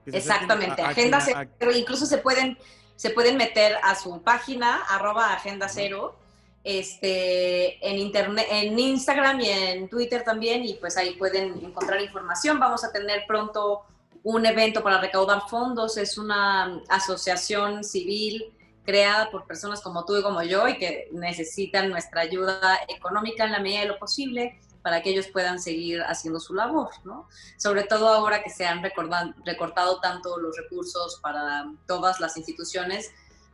[0.08, 1.72] Exactamente, Agenda Cero.
[1.76, 2.58] Incluso se pueden,
[2.96, 6.16] se pueden meter a su página, arroba Agenda Cero,
[6.64, 12.60] este, en, internet, en Instagram y en Twitter también, y pues ahí pueden encontrar información.
[12.60, 13.84] Vamos a tener pronto
[14.24, 18.54] un evento para recaudar fondos, es una asociación civil
[18.86, 23.52] creada por personas como tú y como yo y que necesitan nuestra ayuda económica en
[23.52, 27.28] la medida de lo posible para que ellos puedan seguir haciendo su labor, ¿no?
[27.58, 33.10] Sobre todo ahora que se han recortado tanto los recursos para todas las instituciones,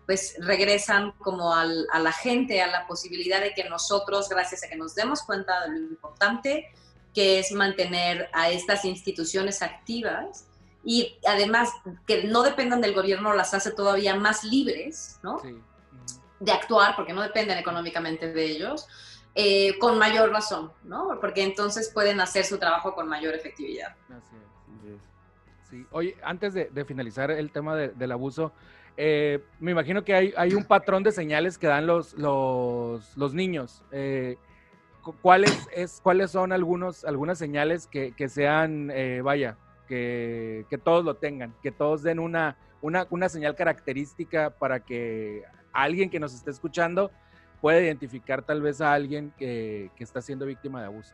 [0.06, 4.76] pues regresan como a la gente, a la posibilidad de que nosotros, gracias a que
[4.76, 6.74] nos demos cuenta de lo importante
[7.14, 10.46] que es mantener a estas instituciones activas,
[10.84, 11.70] y además
[12.08, 15.42] que no dependan del gobierno las hace todavía más libres, ¿no?
[16.40, 18.88] De actuar, porque no dependen económicamente de ellos,
[19.36, 21.18] eh, con mayor razón, ¿no?
[21.22, 23.96] Porque entonces pueden hacer su trabajo con mayor efectividad.
[25.70, 25.86] Sí.
[25.92, 28.52] Oye, antes de, finalizar el tema del abuso,
[28.98, 33.84] eh, me imagino que hay, un patrón de señales que dan los, los, los niños.
[33.92, 34.38] Eh,
[35.22, 38.92] ¿cuáles, es, ¿Cuáles son algunos, algunas señales que, que sean,
[39.24, 39.58] vaya,
[39.90, 46.20] que, todos lo tengan, que todos den una, una, señal característica para que alguien que
[46.20, 47.12] nos esté escuchando
[47.62, 51.14] pueda identificar tal vez a alguien que, está siendo víctima de abuso.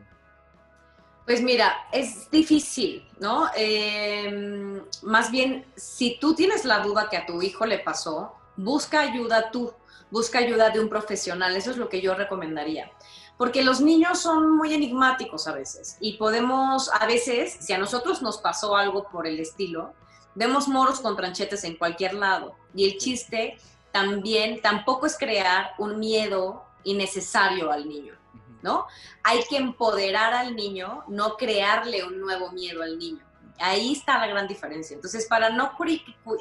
[1.26, 3.48] Pues mira, es difícil, ¿no?
[3.56, 9.00] Em, más bien, si tú tienes la duda que a tu hijo le pasó, busca
[9.00, 9.74] ayuda tú,
[10.12, 12.92] busca ayuda de un profesional, eso es lo que yo recomendaría
[13.38, 18.22] porque los niños son muy enigmáticos a veces y podemos, a veces, si a nosotros
[18.22, 19.94] nos pasó algo por el estilo,
[20.36, 23.58] vemos moros con tranchetes en cualquier lado y el chiste
[23.96, 28.14] también tampoco es crear un miedo innecesario al niño,
[28.62, 28.88] ¿no?
[29.24, 33.24] Hay que empoderar al niño, no crearle un nuevo miedo al niño.
[33.58, 34.96] Ahí está la gran diferencia.
[34.96, 35.72] Entonces, para no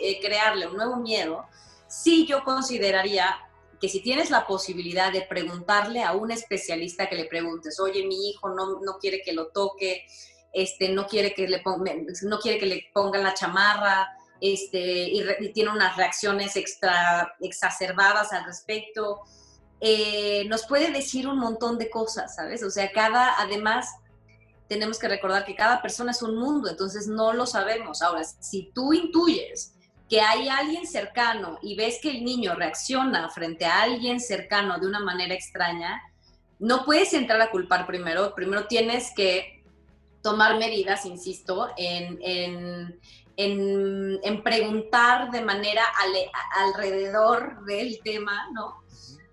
[0.02, 1.46] eh, crearle un nuevo miedo,
[1.86, 3.38] sí yo consideraría
[3.80, 8.30] que si tienes la posibilidad de preguntarle a un especialista que le preguntes, oye, mi
[8.30, 10.04] hijo no, no quiere que lo toque,
[10.52, 11.62] este, no, quiere que le
[12.22, 14.08] no quiere que le pongan la chamarra,
[14.44, 19.22] este, y, tiene unas reacciones extra exacerbadas al respecto,
[19.80, 22.62] eh, nos puede decir un montón de cosas, ¿sabes?
[22.62, 23.88] O sea, cada, además,
[24.68, 28.02] tenemos que recordar que cada persona es un mundo, entonces no lo sabemos.
[28.02, 29.76] Ahora, si tú intuyes
[30.10, 34.86] que hay alguien cercano y ves que el niño reacciona frente a alguien cercano de
[34.86, 36.02] una manera extraña,
[36.58, 38.34] no puedes entrar a culpar primero.
[38.34, 39.64] Primero tienes que
[40.22, 43.00] tomar medidas, insisto, en,
[44.42, 45.82] preguntar de manera
[46.56, 48.84] alrededor del tema, ¿no?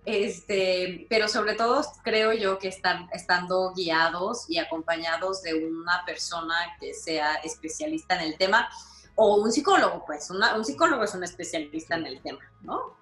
[0.03, 6.55] Este, pero sobre todo creo yo que están estando guiados y acompañados de una persona
[6.79, 8.67] que sea especialista en el tema
[9.15, 12.97] o un psicólogo, pues un psicólogo es un especialista en el tema, ¿no?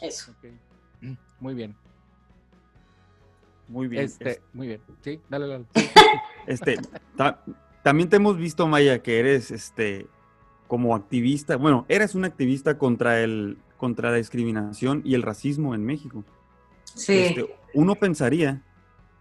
[0.00, 0.34] Eso.
[1.40, 1.74] Muy bien.
[3.68, 4.04] Muy bien.
[4.04, 4.82] Este, muy bien.
[5.02, 5.64] Sí, dale, dale.
[6.46, 6.78] Este,
[7.84, 10.08] también te hemos visto, Maya, que eres este
[10.66, 15.84] como activista, bueno, eres un activista contra el contra la discriminación y el racismo en
[15.84, 16.24] México.
[16.94, 17.18] Sí.
[17.18, 18.62] Este, uno pensaría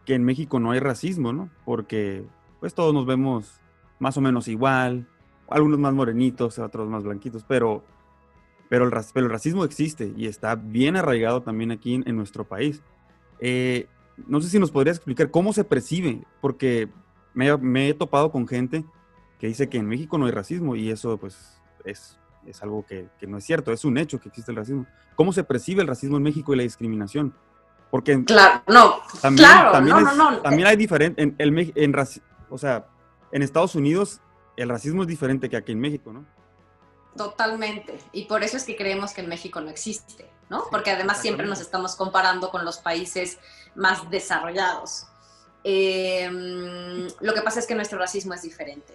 [0.05, 1.49] que en México no hay racismo, ¿no?
[1.65, 2.23] Porque
[2.61, 3.59] pues todos nos vemos
[3.99, 5.09] más o menos igual,
[5.49, 7.83] algunos más morenitos, otros más blanquitos, pero,
[8.69, 12.81] pero, el, racismo existe y está bien arraigado también aquí en, nuestro país.
[13.39, 13.87] Eh,
[14.25, 16.87] no sé si nos podrías explicar cómo se percibe, porque
[17.33, 18.85] me, he topado con gente
[19.39, 23.07] que dice que en México no hay racismo y eso pues es, es algo que,
[23.19, 24.85] que, no es cierto, es un hecho que existe el racismo.
[25.15, 27.35] ¿Cómo se percibe el racismo en México y la discriminación?
[27.91, 31.95] Porque claro, no, también, claro, también, no, no, también hay diferente, en, el, en,
[32.49, 32.87] o sea,
[33.31, 34.19] en Estados Unidos
[34.57, 36.25] el racismo es diferente que aquí en México, ¿no?
[37.15, 37.99] Totalmente.
[38.11, 40.63] Y por eso es que creemos que en México no existe, ¿no?
[40.71, 43.37] Porque además siempre nos estamos comparando con los países
[43.75, 45.07] más desarrollados.
[45.63, 48.93] Em, lo que pasa es que nuestro racismo es diferente.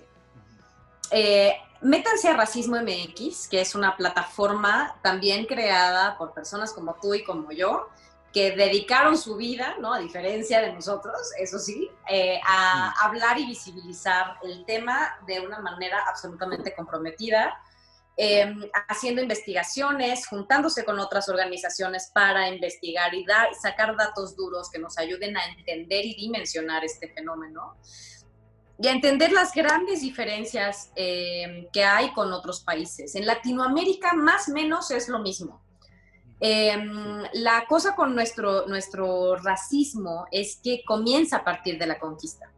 [1.10, 7.14] Eh, métanse a Racismo MX, que es una plataforma también creada por personas como tú
[7.14, 7.88] y como yo,
[8.32, 9.94] que dedicaron su vida, ¿no?
[9.94, 15.60] A diferencia de nosotros, eso sí, eh, a hablar y visibilizar el tema de una
[15.60, 17.58] manera absolutamente comprometida
[18.20, 24.80] Em, haciendo investigaciones, juntándose con otras organizaciones para investigar y dar, sacar datos duros que
[24.80, 27.76] nos ayuden a entender y dimensionar este fenómeno
[28.76, 33.14] y a entender las grandes diferencias em, que hay con otros países.
[33.14, 35.62] En Latinoamérica más o menos es lo mismo.
[36.40, 42.50] Em, la cosa con nuestro, nuestro racismo es que comienza a partir de la conquista.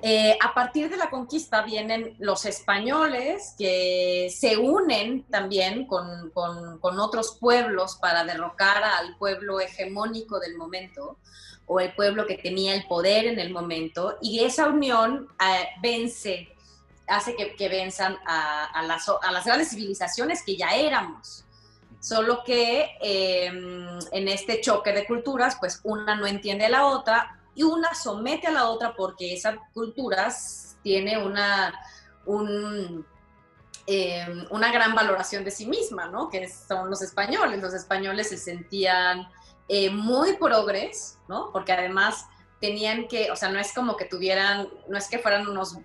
[0.00, 6.30] Eh, a partir de la conquista vienen los españoles que se unen también con,
[6.80, 11.18] otros pueblos para derrocar al pueblo hegemónico del momento
[11.66, 16.48] o el pueblo que tenía el poder en el momento y esa unión eh, vence,
[17.08, 21.44] hace que, venzan a, las, a, las, grandes civilizaciones que ya éramos.
[22.00, 27.37] Solo que em, en este choque de culturas, pues una no entiende a la otra,
[27.58, 30.32] y una somete a la otra porque esa cultura
[30.80, 31.74] tiene una,
[33.84, 36.28] em, una gran valoración de sí misma, ¿no?
[36.28, 37.60] Que son los españoles.
[37.60, 39.28] Los españoles se sentían
[39.68, 41.50] eh, muy progres, ¿no?
[41.52, 42.26] Porque además
[42.60, 45.76] tenían que, o sea, no es como que tuvieran, no es que fueran unos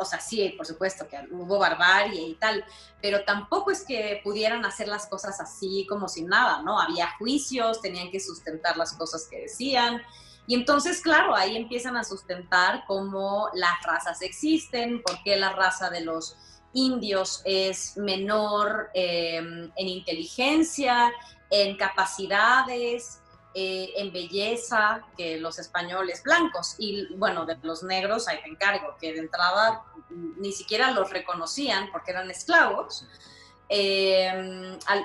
[0.00, 2.64] o sea, sí, por supuesto que hubo barbarie y tal,
[3.02, 6.80] pero tampoco es que pudieran hacer las cosas así como sin nada, ¿no?
[6.80, 10.00] Había juicios, tenían que sustentar las cosas que decían,
[10.48, 15.90] y entonces, claro, ahí empiezan a sustentar cómo las razas existen, por qué la raza
[15.90, 16.38] de los
[16.72, 21.12] indios es menor em, en inteligencia,
[21.50, 23.20] en capacidades,
[23.52, 26.76] eh, en belleza que los españoles blancos.
[26.78, 31.90] Y bueno, de los negros ahí te encargo, que de entrada ni siquiera los reconocían
[31.92, 33.06] porque eran esclavos.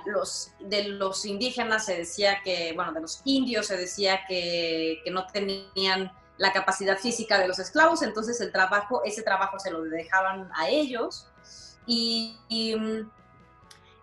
[0.05, 5.11] Los, de los indígenas se decía que, bueno, de los indios se decía que, que,
[5.11, 9.81] no tenían la capacidad física de los esclavos, entonces el trabajo, ese trabajo se lo
[9.81, 11.27] dejaban a ellos.
[11.85, 13.09] Y, mm,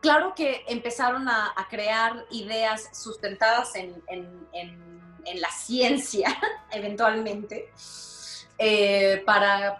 [0.00, 6.36] claro que empezaron a, crear ideas sustentadas en, en, en, la ciencia,
[6.72, 7.70] eventualmente,
[8.58, 9.78] eh, para,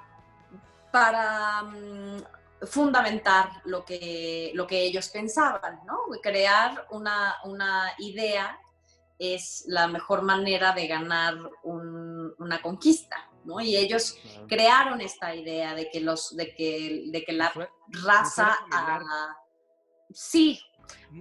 [0.92, 2.22] para mm,
[2.66, 5.98] fundamentar lo que, lo que ellos pensaban, ¿no?
[6.22, 8.58] Crear una, idea
[9.18, 13.60] es la mejor manera de ganar una conquista, ¿no?
[13.60, 14.16] Y ellos
[14.48, 17.52] crearon esta idea de que, los, de que, de que la
[17.88, 18.58] raza,
[20.12, 20.60] sí,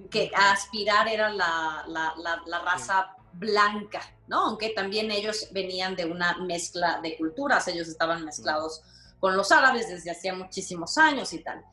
[0.09, 2.13] que aspirar era la, la,
[2.45, 4.45] la, raza blanca, ¿no?
[4.45, 8.81] Aunque también ellos venían de una mezcla de culturas, ellos estaban mezclados
[9.20, 11.63] con los árabes desde hacía muchísimos años y tal.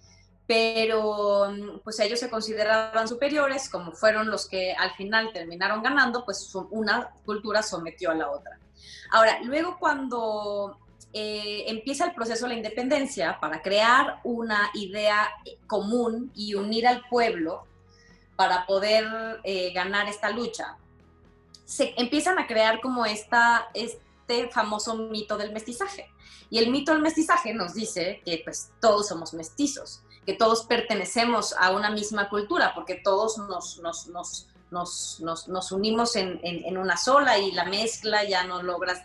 [0.47, 6.53] Pero pues ellos se consideraban superiores, como fueron los que al final terminaron ganando, pues
[6.71, 8.59] una cultura sometió a la otra.
[9.11, 10.79] Ahora, luego cuando
[11.13, 15.29] eh, empieza el proceso de la independencia para crear una idea
[15.67, 17.65] común y unir al pueblo
[18.37, 19.07] para poder
[19.43, 20.77] eh, ganar esta lucha,
[21.65, 24.06] se empiezan a crear como esta, este
[24.53, 26.13] famoso mito del mestizaje.
[26.51, 31.55] Y el mito del mestizaje nos dice que pues todos somos mestizos, que todos pertenecemos
[31.59, 36.97] a una misma cultura, porque todos nos, nos, nos, nos, nos unimos en, en, una
[36.97, 39.03] sola y la mezcla ya no logras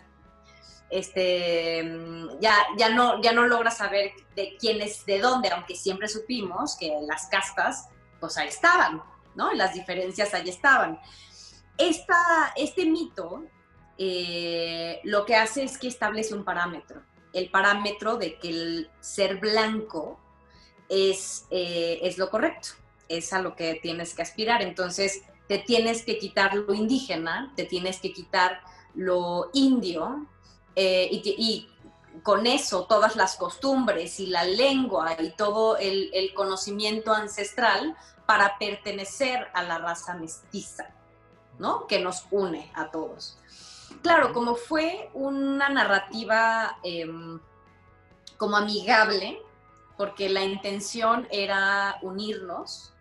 [0.89, 1.83] este,
[2.41, 6.75] ya, ya, no, ya no logras saber de quién es de dónde, aunque siempre supimos
[6.75, 7.87] que las castas,
[8.19, 9.01] pues ahí estaban,
[9.35, 9.53] ¿no?
[9.53, 10.99] Las diferencias ahí estaban
[12.55, 13.43] este mito
[14.03, 19.37] eh, lo que hace es que establece un parámetro, el parámetro de que el ser
[19.37, 20.19] blanco
[20.89, 22.69] es, eh, es lo correcto,
[23.07, 24.63] es a lo que tienes que aspirar.
[24.63, 28.61] Entonces, te tienes que quitar lo indígena, te tienes que quitar
[28.95, 30.25] lo indio
[30.75, 31.67] eh, y,
[32.23, 37.95] con eso todas las costumbres y la lengua y todo el, el conocimiento ancestral
[38.25, 40.89] para pertenecer a la raza mestiza.
[41.59, 41.85] ¿no?
[41.85, 43.37] Que nos une a todos.
[44.01, 47.39] Claro, como fue una narrativa em,
[48.37, 49.39] como amigable,
[49.97, 52.93] porque la intención era unirnos,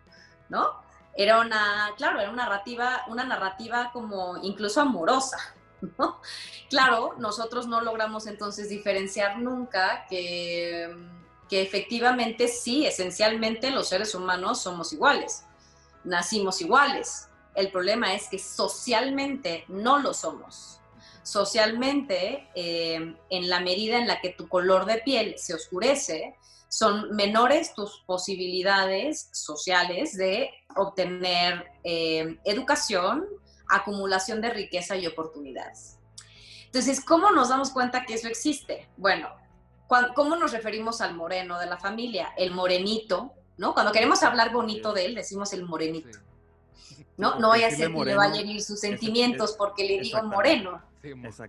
[0.49, 0.79] ¿no?
[1.15, 5.55] Era una, claro, era una narrativa, una narrativa como incluso amorosa,
[5.97, 6.21] ¿no?
[6.69, 10.95] Claro, nosotros no logramos entonces diferenciar nunca que,
[11.49, 15.45] que efectivamente sí, esencialmente los seres humanos somos iguales,
[16.03, 20.80] nacimos iguales, el problema es que socialmente no lo somos.
[21.23, 26.35] Socialmente, eh, en la medida en la que tu color de piel se oscurece,
[26.67, 33.25] son menores tus posibilidades sociales de obtener eh, educación,
[33.67, 35.97] acumulación de riqueza y oportunidades.
[36.65, 38.87] Entonces, ¿cómo nos damos cuenta que eso existe?
[38.95, 39.29] Bueno,
[40.15, 42.29] ¿cómo nos referimos al moreno de la familia?
[42.37, 43.73] El morenito, ¿no?
[43.73, 46.17] Cuando queremos hablar bonito de él, decimos el morenito.
[47.17, 47.37] ¿no?
[47.39, 50.81] No voy a hacer que le vaya a sus sentimientos porque le digo moreno,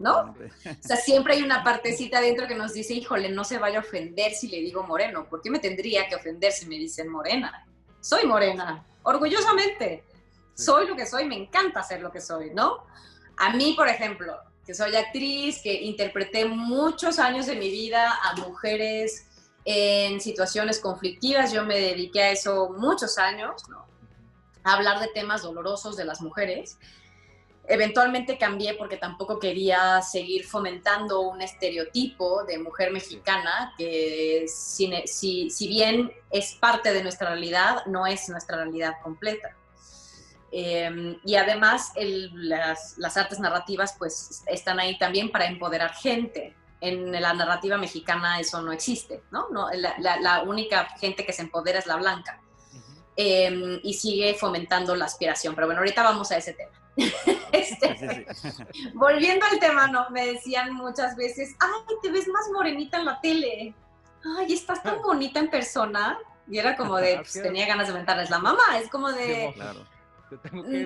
[0.01, 0.21] ¿no?
[0.21, 0.35] O
[0.81, 4.33] sea, siempre hay una partecita dentro que nos dice, híjole, no se vaya a ofender
[4.33, 5.29] si le digo moreno.
[5.29, 7.67] ¿Por qué me tendría que ofender si me dicen morena?
[8.01, 10.05] Soy morena, orgullosamente.
[10.55, 12.87] Soy lo que soy, me encanta ser lo que soy, ¿no?
[13.39, 14.37] A mí, por ejemplo,
[14.67, 19.27] que soy actriz, que interpreté muchos años de mi vida a mujeres
[19.65, 23.83] en situaciones conflictivas, yo me dediqué a eso muchos años, ¿no?
[24.65, 26.79] hablar de temas dolorosos de las mujeres.
[27.69, 35.69] Eventualmente cambié porque tampoco quería seguir fomentando un estereotipo de mujer mexicana que si, si,
[35.69, 39.57] bien es parte de nuestra realidad, no es nuestra realidad completa.
[40.51, 41.93] Em, y además
[42.33, 46.55] las, las, artes narrativas pues están ahí también para empoderar gente.
[46.81, 49.49] En la narrativa mexicana eso no existe, ¿no?
[49.51, 52.43] no la, la única gente que se empodera es la blanca.
[53.15, 55.55] Em, y sigue fomentando la aspiración.
[55.55, 56.73] Pero bueno, ahorita vamos a ese tema.
[57.53, 58.27] Este,
[58.95, 60.09] volviendo al tema, ¿no?
[60.11, 63.75] Me decían muchas veces, ay, te ves más morenita en la tele.
[64.39, 66.19] Ay, estás tan bonita en persona.
[66.49, 68.79] Y era como de, pues, tenía ganas de mentarles la mamá.
[68.79, 69.55] Es como de,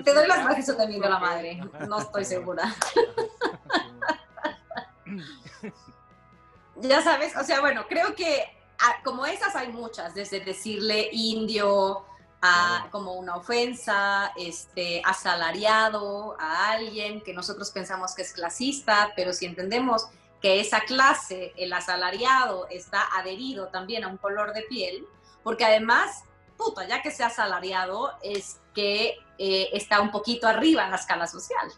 [0.03, 1.61] te, doy las gracias también de la madre.
[1.87, 2.75] No estoy segura.
[6.81, 8.43] ya sabes, o sea, bueno, creo que
[8.79, 12.05] ah, como esas hay muchas, desde decirle indio,
[12.91, 19.45] como una ofensa, este, asalariado a alguien que nosotros pensamos que es clasista, pero si
[19.45, 20.07] entendemos
[20.41, 25.05] que esa clase, el asalariado, está adherido también a un color de piel,
[25.43, 26.23] porque además,
[26.57, 31.25] puta, ya que sea asalariado, es que eh, está un poquito arriba en la escala
[31.25, 31.71] social,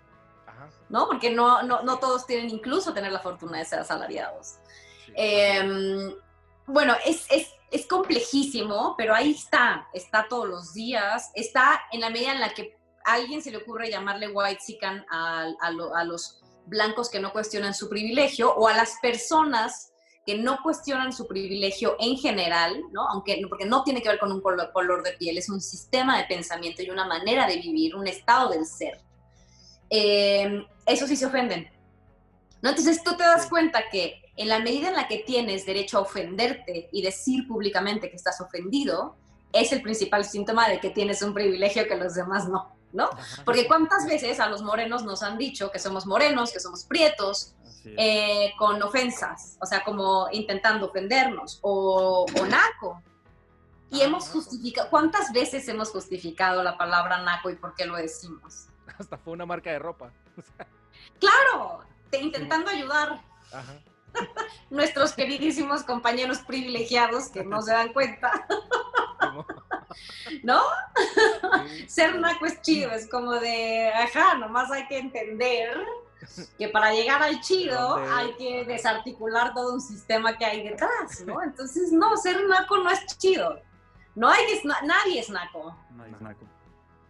[0.89, 1.07] ¿no?
[1.07, 4.55] Porque no, no, no, todos tienen incluso tener la fortuna de ser asalariados.
[5.15, 6.13] Em,
[6.65, 12.09] bueno, es, es es complejísimo, pero ahí está, está todos los días, está en la
[12.09, 16.41] medida en la que a alguien se le ocurre llamarle white sican a, a, los
[16.65, 19.93] blancos que no cuestionan su privilegio o a las personas
[20.25, 23.07] que no cuestionan su privilegio en general, ¿no?
[23.09, 26.17] Aunque, porque no tiene que ver con un color, color de piel, es un sistema
[26.17, 29.01] de pensamiento y una manera de vivir, un estado del ser.
[29.89, 31.71] Eh, eso sí se ofenden.
[32.61, 32.69] ¿no?
[32.69, 36.01] Entonces tú te das cuenta que en la medida en la que tienes derecho a
[36.01, 39.17] ofenderte y decir públicamente que estás ofendido,
[39.51, 43.09] es el principal síntoma de que tienes un privilegio que los demás no, ¿no?
[43.43, 47.53] Porque cuántas veces a los morenos nos han dicho que somos morenos, que somos prietos,
[47.83, 53.03] eh, con ofensas, o sea, como intentando ofendernos, o, o naco.
[53.91, 58.67] Y hemos justificado, ¿cuántas veces hemos justificado la palabra naco y por qué lo decimos?
[58.97, 60.13] Hasta fue una marca de ropa.
[61.19, 63.19] claro, te intentando ayudar.
[64.69, 68.45] Nuestros queridísimos compañeros privilegiados que no se dan cuenta.
[70.43, 70.61] ¿No?
[71.87, 75.77] Ser naco es chido, es como de, ajá, nomás hay que entender
[76.57, 81.41] que para llegar al chido hay que desarticular todo un sistema que hay detrás, ¿no?
[81.41, 83.61] Entonces, no, ser naco no es chido.
[84.15, 85.75] No hay que, nadie es naco.
[85.91, 86.45] Nadie es naco.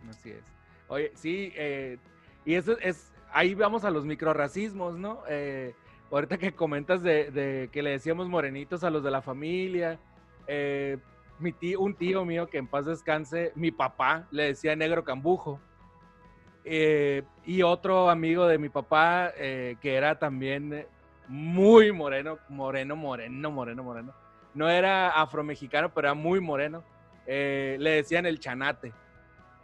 [0.09, 0.43] Así es.
[0.87, 1.97] Oye, sí, eh,
[2.45, 5.23] y eso es, ahí vamos a los microracismos, ¿no?
[5.27, 5.75] Eh,
[6.11, 9.99] ahorita que comentas de, que le decíamos morenitos a los de la familia,
[10.47, 10.97] eh,
[11.39, 15.59] mi tío, un tío mío que en paz descanse, mi papá le decía negro cambujo.
[16.65, 20.85] Eh, y otro amigo de mi papá que era también
[21.27, 24.13] muy moreno, moreno, moreno, moreno, moreno.
[24.53, 26.83] No era afromexicano, pero era muy moreno.
[27.25, 28.91] le decían el chanate,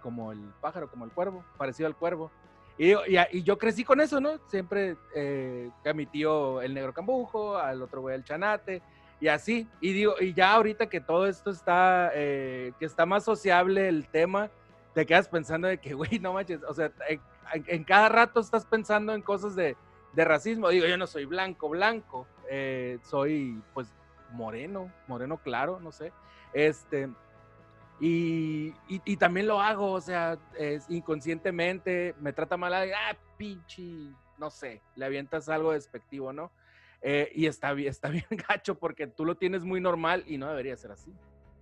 [0.02, 2.32] como el pájaro, como el cuervo, parecido al cuervo.
[2.78, 4.38] Y, yo crecí con eso, ¿no?
[4.48, 8.82] Siempre eh, a mi tío el negro cambujo, al otro güey el chanate,
[9.20, 9.68] y así.
[9.80, 14.08] Y digo, y ya ahorita que todo esto está, eh, que está más sociable el
[14.08, 14.50] tema,
[14.94, 16.92] te quedas pensando de que, güey, no manches, o sea,
[17.54, 19.78] en, cada rato estás pensando en cosas de,
[20.14, 20.70] de, racismo.
[20.70, 23.94] Digo, yo no soy blanco, blanco, eh, soy pues
[24.32, 26.12] moreno, moreno claro, no sé.
[26.54, 27.10] Este,
[28.00, 33.84] y, y, también lo hago, o sea, es, inconscientemente me trata mal, ah, pinche,
[34.38, 36.52] no sé, le avientas algo despectivo, ¿no?
[37.02, 40.76] Eh, y está, está bien gacho porque tú lo tienes muy normal y no debería
[40.76, 41.14] ser así.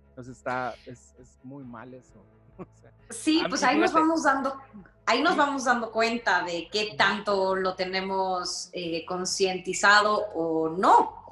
[0.08, 2.24] Entonces está, es, es muy mal eso.
[3.10, 4.60] sí, pues ahí nos vamos dando,
[5.06, 11.23] ahí nos vamos dando cuenta de qué tanto lo tenemos eh, concientizado o no.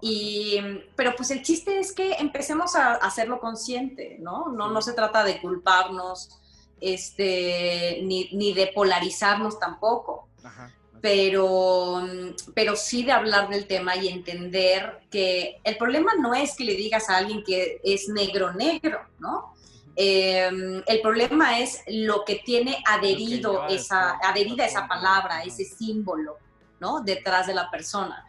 [0.00, 0.58] Y,
[0.94, 4.48] pero pues el chiste es que empecemos a hacerlo consciente, ¿no?
[4.48, 6.38] No, no se trata de culparnos,
[6.80, 10.28] este, ni, ni de polarizarnos tampoco.
[11.00, 12.02] Pero,
[12.54, 16.74] pero sí de hablar del tema y entender que el problema no es que le
[16.74, 19.54] digas a alguien que es negro negro, ¿no?
[19.94, 26.36] Em, el problema es lo que tiene adherido esa, adherida esa palabra, ese símbolo,
[26.80, 27.00] ¿no?
[27.00, 28.26] Detrás de la persona.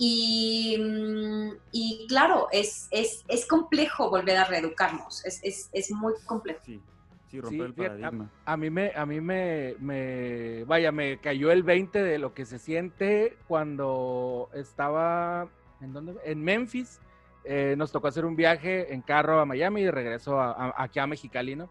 [0.00, 6.14] Y, mm, y claro, es, es, es, complejo volver a reeducarnos, es, es, es muy
[6.24, 6.60] complejo.
[6.64, 6.80] Sí,
[7.26, 8.30] sí romper el paradigma.
[8.44, 12.46] A, mí, me, a mí me, me, vaya, me cayó el 20 de lo que
[12.46, 15.48] se siente cuando estaba,
[15.80, 16.14] ¿en dónde?
[16.24, 17.00] En Memphis.
[17.44, 21.00] Eh, nos tocó hacer un viaje en carro a Miami y de regreso a, aquí
[21.00, 21.68] a Mexicali, ¿no?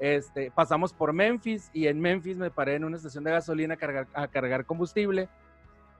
[0.00, 3.76] Este, pasamos por Memphis y en Memphis me paré en una estación de gasolina a
[3.76, 5.28] cargar, a cargar combustible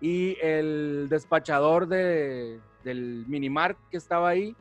[0.01, 4.57] y el despachador de, del Minimart que estaba ahí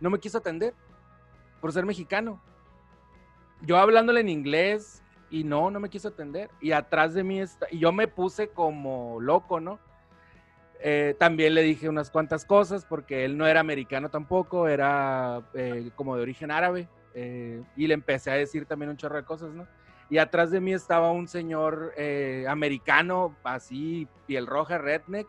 [0.00, 0.74] no me quiso atender
[1.60, 2.40] por ser mexicano.
[3.62, 6.50] Yo hablándole en inglés y no, no me quiso atender.
[6.60, 9.78] Y atrás de mí está, y yo me puse como loco, ¿no?
[10.82, 15.90] Eh, también le dije unas cuantas cosas porque él no era americano tampoco, era eh,
[15.94, 16.88] como de origen árabe.
[17.12, 19.66] Eh, y le empecé a decir también un chorro de cosas, ¿no?
[20.10, 25.28] Y atrás de mí estaba un señor eh, americano, así, piel roja, redneck,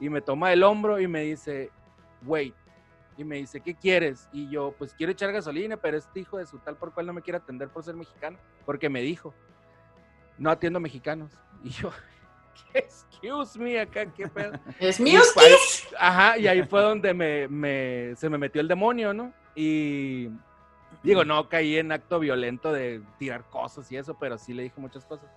[0.00, 1.70] y me toma el hombro y me dice,
[2.24, 2.54] wait,
[3.18, 4.28] y me dice, ¿qué quieres?
[4.32, 7.12] Y yo, pues quiero echar gasolina, pero este hijo de su tal por cual no
[7.12, 9.34] me quiere atender por ser mexicano, porque me dijo,
[10.38, 11.32] no atiendo mexicanos.
[11.64, 11.92] Y yo,
[12.74, 14.58] excuse me, acá, qué pedo.
[14.80, 15.20] Es mío,
[15.96, 19.32] Ajá, y ahí fue donde me, me, se me metió el demonio, ¿no?
[19.54, 20.28] Y
[21.02, 24.80] Digo, no caí en acto violento de tirar cosas y eso, pero sí le dije
[24.80, 25.30] muchas cosas.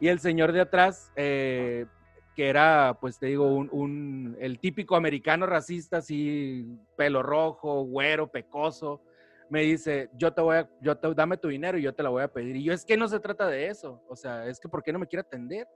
[0.00, 1.86] Y el señor de atrás, eh,
[2.34, 6.66] que era, pues te digo, un, el típico americano racista, así,
[6.96, 9.02] pelo rojo, güero, pecoso,
[9.48, 12.08] me dice, yo te voy a, yo te, dame tu dinero y yo te la
[12.08, 12.56] voy a pedir.
[12.56, 14.02] Y yo, es que no se trata de eso.
[14.08, 15.68] O sea, es que ¿por qué no me quiere atender?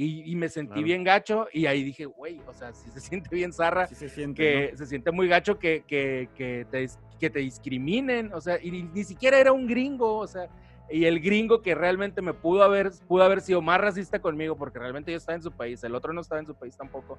[0.00, 3.52] Y, me sentí bien gacho y ahí dije, güey, o sea, si se siente bien
[3.52, 6.88] zarra, se siente, que se siente muy gacho que, que, que, te,
[7.18, 10.48] que te discriminen, o sea, y ni, siquiera era un gringo, o sea,
[10.88, 14.78] y el gringo que realmente me pudo haber, pudo haber sido más racista conmigo porque
[14.78, 17.18] realmente yo estaba en su país, el otro no estaba en su país tampoco.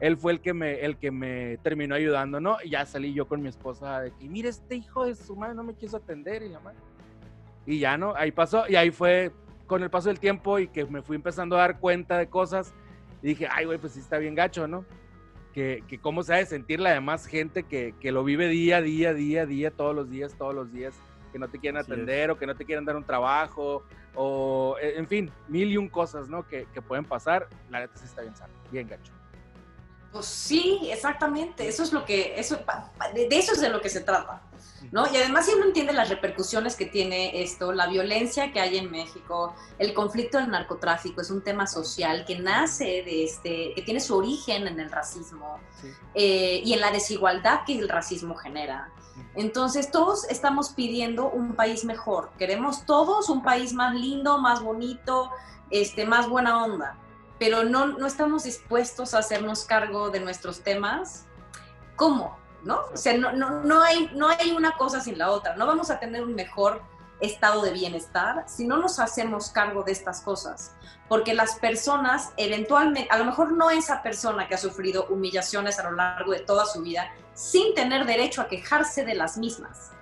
[0.00, 2.56] Él fue el que me, el que me terminó ayudando, ¿no?
[2.64, 5.54] Y ya salí yo con mi esposa de que, mire, este hijo de su madre
[5.54, 6.60] no me quiso atender y ya,
[7.66, 8.16] Y ya, ¿no?
[8.16, 9.30] Ahí pasó, y ahí fue
[9.66, 12.74] con el paso del tiempo y que me fui empezando a dar cuenta de cosas,
[13.22, 14.84] Y dije, ay, güey, pues sí está bien gacho, ¿no?
[15.52, 18.82] Que, que cómo se ha de sentir la demás gente que, que lo vive día,
[18.82, 20.94] día, día, día, todos los días, todos los días,
[21.32, 23.82] que no te quieren atender o que no te quieren dar un trabajo,
[24.14, 26.46] o eh, en fin, mil y un cosas, ¿no?
[26.46, 27.48] Que, que pueden pasar.
[27.70, 29.12] La neta sí está bien sano, bien gacho.
[30.16, 31.68] Pues sí, exactamente.
[31.68, 32.58] Eso es lo que, eso,
[33.14, 34.42] de de eso es de lo que se trata.
[34.92, 35.04] ¿no?
[35.12, 38.90] Y además si uno entiende las repercusiones que tiene esto, la violencia que hay en
[38.90, 44.00] México, el conflicto del narcotráfico es un tema social que nace de este, que tiene
[44.00, 45.88] su origen en el racismo Sí.
[46.14, 48.90] eh, y en la desigualdad que el racismo genera.
[49.34, 52.30] Entonces todos estamos pidiendo un país mejor.
[52.38, 55.30] Queremos todos un país más lindo, más bonito,
[55.70, 56.98] este, más buena onda.
[57.38, 61.26] Pero no, no estamos dispuestos a hacernos cargo de nuestros temas.
[61.96, 62.38] ¿Cómo?
[62.62, 62.80] ¿No?
[62.92, 65.56] O sea, no, no, no, hay, no hay una cosa sin la otra.
[65.56, 66.82] No vamos a tener un mejor
[67.20, 70.74] estado de bienestar si no nos hacemos cargo de estas cosas.
[71.08, 75.84] Porque las personas, eventualmente, a lo mejor no esa persona que ha sufrido humillaciones a
[75.84, 79.92] lo largo de toda su vida, sin tener derecho a quejarse de las mismas.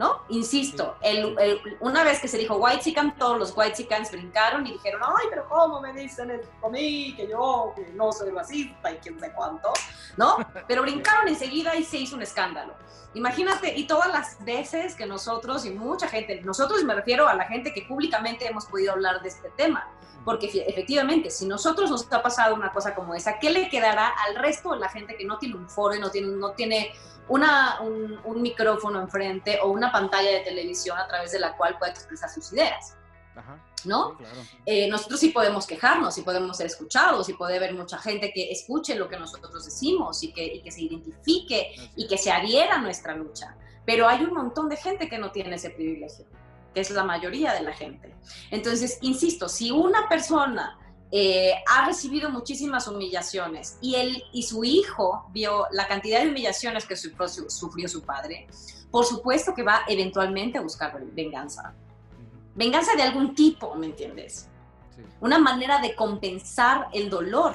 [0.00, 0.22] ¿No?
[0.30, 4.66] Insisto, el- el- una vez que se dijo white chican, todos los white chicans brincaron
[4.66, 7.12] y dijeron, ay, pero ¿cómo me dicen esto a mí?
[7.14, 9.70] Que yo que no soy racista y quién sé cuánto,
[10.16, 10.38] ¿no?
[10.66, 12.72] Pero brincaron enseguida y se hizo un escándalo.
[13.12, 17.44] Imagínate, y todas las veces que nosotros y mucha gente, nosotros me refiero a la
[17.44, 19.86] gente que públicamente hemos podido hablar de este tema,
[20.24, 24.08] porque efe- efectivamente, si nosotros nos ha pasado una cosa como esa, ¿qué le quedará
[24.26, 26.94] al resto de la gente que no tiene un foro y no tiene, no tiene
[27.30, 31.78] una, un, un micrófono enfrente o una pantalla de televisión a través de la cual
[31.78, 32.96] puede expresar sus ideas?
[33.36, 33.64] Ajá.
[33.84, 34.10] ¿No?
[34.10, 34.40] Sí, claro.
[34.66, 38.50] Eh, nosotros sí podemos quejarnos, sí podemos ser escuchados, y puede haber mucha gente que
[38.50, 42.32] escuche lo que nosotros decimos y que, y que se identifique Así y que se
[42.32, 43.56] adhiera a nuestra lucha.
[43.86, 46.26] Pero hay un montón de gente que no tiene ese privilegio,
[46.74, 48.12] que es la mayoría de la gente.
[48.50, 50.79] Entonces, insisto, si una persona
[51.12, 56.86] eh, ha recibido muchísimas humillaciones y, él, y su hijo vio la cantidad de humillaciones
[56.86, 58.46] que sufrió su, sufrió su padre,
[58.92, 61.74] por supuesto que va eventualmente a buscar venganza.
[62.54, 64.48] Venganza de algún tipo, ¿me entiendes?
[64.94, 65.02] Sí.
[65.20, 67.54] una manera de compensar el dolor,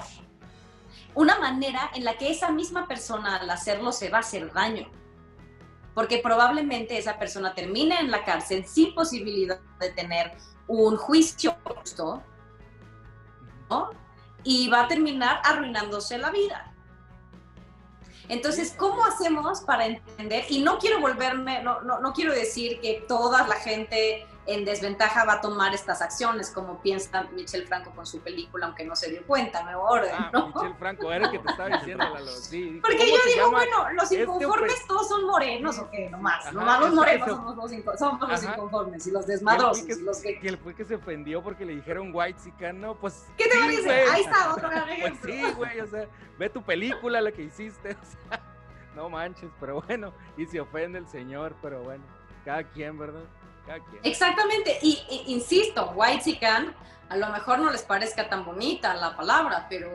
[1.14, 4.90] una manera en la que esa misma persona al hacerlo se va a hacer daño,
[5.94, 10.34] porque probablemente esa persona termine en la cárcel sin posibilidad de tener
[10.68, 12.22] un juicio justo.
[14.44, 16.72] Y va a terminar arruinándose la vida.
[18.28, 20.46] Entonces, ¿cómo hacemos para entender?
[20.50, 25.26] Y no quiero volverme, no, no, no quiero decir que toda la gente en desventaja
[25.26, 29.10] va a tomar estas acciones, como piensa Michel Franco con su película, aunque no se
[29.10, 30.48] dio cuenta, Nuevo Orden, Ah, ¿no?
[30.48, 32.28] Michel Franco, era el que te estaba diciendo, Lalo.
[32.28, 33.58] Sí, Porque ¿cómo yo digo, llama?
[33.58, 36.10] bueno, los Este inconformes todos son morenos, ¿o qué?
[36.10, 39.84] Nomás, Ajá, nomás los morenos se- somos los, inco- somos los inconformes y los desmadrosos
[39.86, 40.40] que, y los que...
[40.40, 42.40] que él fue que se ofendió porque le dijeron white
[42.74, 43.26] no, pues.
[43.38, 43.84] ¿Qué te sí, parece?
[43.84, 44.00] güey.
[44.10, 45.34] Ahí está otro gran Pues ejemplo.
[45.34, 46.06] sí, güey, o sea,
[46.38, 48.42] ve tu película, la que hiciste, o sea,
[48.96, 52.04] no manches, pero bueno, y se ofende el señor, pero bueno,
[52.46, 53.24] cada quien, ¿verdad?
[54.04, 56.76] Exactamente, y, insisto, white chican,
[57.10, 59.90] a lo mejor no les parezca tan bonita la palabra, pero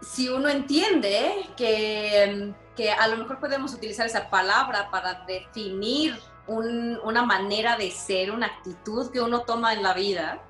[0.00, 6.98] si uno entiende que, que a lo mejor podemos utilizar esa palabra para definir un-
[7.04, 10.40] una manera de ser, una actitud que uno toma en la vida,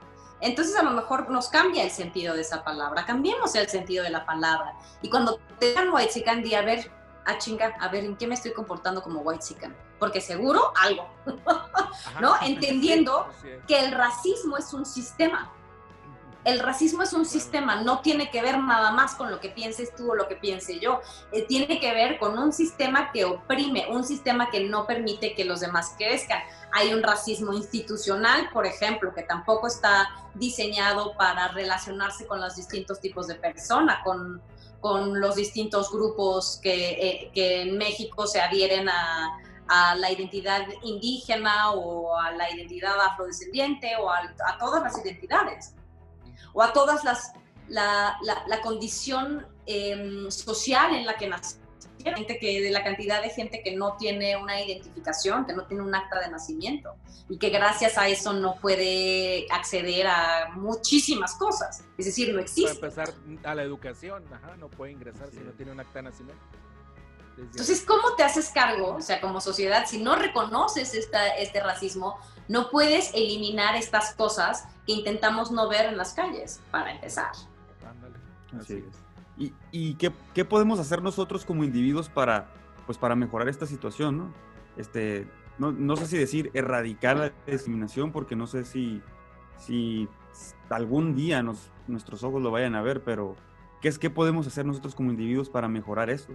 [0.40, 4.10] entonces a lo mejor nos cambia el sentido de esa palabra, cambiemos el sentido de
[4.10, 4.74] la palabra.
[5.02, 6.90] Y cuando te white chican, di a ver,
[7.26, 9.76] a chinga, a ver, ¿en qué me estoy comportando como white chican?
[10.02, 11.08] Porque seguro algo.
[12.20, 12.34] ¿no?
[12.42, 13.28] Entendiendo
[13.68, 15.52] que el racismo es un sistema.
[16.44, 19.94] El racismo es un sistema, no tiene que ver nada más con lo que pienses
[19.94, 21.00] tú o lo que piense yo.
[21.30, 25.44] Eh, tiene que ver con un sistema que oprime, un sistema que no permite que
[25.44, 26.40] los demás crezcan.
[26.72, 32.98] Hay un racismo institucional, por ejemplo, que tampoco está diseñado para relacionarse con los distintos
[32.98, 34.42] tipos de personas, con,
[34.80, 39.38] con los distintos grupos que, eh, que en México se adhieren a,
[39.74, 45.74] a la identidad indígena o a la identidad afrodescendiente o a, a todas las identidades
[46.52, 47.32] o a todas las
[47.68, 51.62] la, la, la condición eh, social en la que nacieron
[52.04, 55.84] gente que de la cantidad de gente que no tiene una identificación que no tiene
[55.84, 56.96] un acta de nacimiento
[57.28, 61.84] y que gracias a eso no puede acceder a muchísimas cosas.
[61.96, 62.72] Es decir no Para existe.
[62.72, 63.14] empezar
[63.44, 66.42] a la educación, ajá, no puede ingresar si no tiene un acta de nacimiento.
[67.36, 68.94] Entonces, ¿cómo te haces cargo?
[68.94, 72.18] O sea, como sociedad, si no reconoces esta, este racismo,
[72.48, 77.32] no puedes eliminar estas cosas que intentamos no ver en las calles, para empezar.
[77.88, 78.16] ándale,
[78.58, 79.02] Así es.
[79.38, 82.52] ¿Y, y qué, qué podemos hacer nosotros como individuos para,
[82.86, 84.34] pues, para mejorar esta situación, no?
[84.76, 85.26] Este,
[85.58, 89.02] no, no sé si decir erradicar la discriminación, porque no sé si,
[89.58, 90.08] si
[90.68, 93.36] algún día nos, nuestros ojos lo vayan a ver, pero
[93.80, 96.34] ¿qué es qué podemos hacer nosotros como individuos para mejorar esto?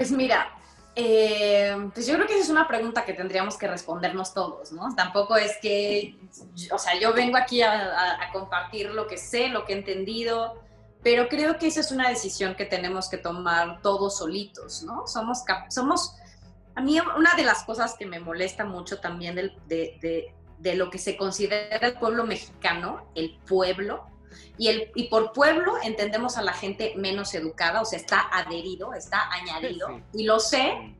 [0.00, 0.50] Pues mira,
[0.96, 4.94] eh, pues yo creo que esa es una pregunta que tendríamos que respondernos todos, ¿no?
[4.94, 6.16] Tampoco es que,
[6.72, 10.58] o sea, yo vengo aquí a, compartir lo que sé, lo que he entendido,
[11.02, 15.06] pero creo que esa es una decisión que tenemos que tomar todos solitos, ¿no?
[15.06, 16.14] Somos, somos
[16.74, 20.88] a mí una de las cosas que me molesta mucho también de, de, de, lo
[20.88, 24.06] que se considera el pueblo mexicano, el pueblo,
[24.58, 28.94] y, el, y por pueblo entendemos a la gente menos educada, o sea, está adherido,
[28.94, 30.94] está añadido, y lo sé,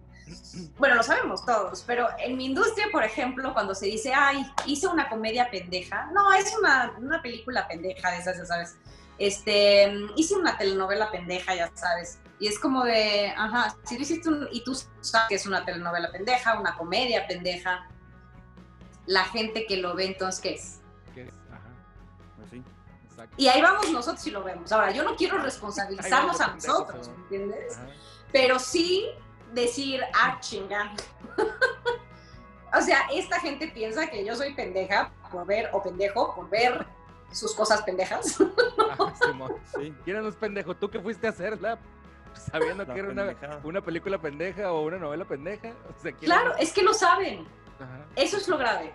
[0.78, 4.86] bueno, lo sabemos todos, pero en mi industria, por ejemplo, cuando se dice, ay, hice
[4.86, 8.76] una comedia pendeja, no, es una, una película pendeja de esas, ya sabes,
[9.18, 14.30] este, hice una telenovela pendeja, ya sabes, y es como de, ajá, si lo hiciste
[14.50, 17.86] y tú sabes que es una telenovela pendeja, una comedia pendeja,
[19.06, 20.80] la gente que lo ve, entonces, ¿qué es?
[21.14, 21.39] ¿Qué es?
[23.20, 23.24] Ajá.
[23.24, 23.36] Exacto.
[23.36, 24.70] Y ahí vamos nosotros y lo vemos.
[24.72, 27.78] Ahora, yo no quiero responsabilizarnos a nosotros, ¿me entiendes?
[28.32, 29.08] Pero sí
[29.52, 30.92] decir, ah, chinga.
[32.74, 36.86] o sea, esta gente piensa que yo soy pendeja por ver, o pendejo por ver
[37.32, 38.38] sus cosas pendejas.
[38.98, 39.12] ah,
[39.78, 39.94] sí.
[40.04, 40.78] ¿Quién es los pendejos?
[40.78, 41.78] ¿Tú que fuiste a hacerla?
[42.34, 45.72] sabiendo que era una, película pendeja o una novela pendeja.
[46.20, 47.46] claro, es que lo saben.
[48.16, 48.92] Eso es lo grave.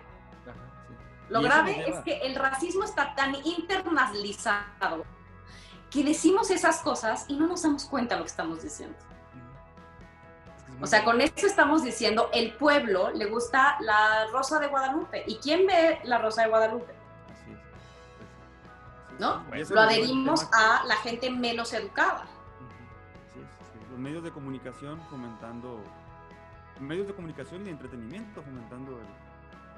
[1.28, 5.04] Lo grave es que el racismo está tan internalizado
[5.90, 8.96] que decimos esas cosas y no nos damos cuenta de lo que estamos diciendo.
[10.80, 15.24] o sea, con esto estamos diciendo, el pueblo le gusta la Rosa de Guadalupe.
[15.26, 16.94] ¿Y quién ve la Rosa de Guadalupe?
[19.18, 19.44] ¿No?
[19.70, 22.26] Lo adherimos a la gente menos educada
[23.96, 25.82] medios de comunicación fomentando,
[26.80, 29.00] medios de comunicación y de entretenimiento fomentando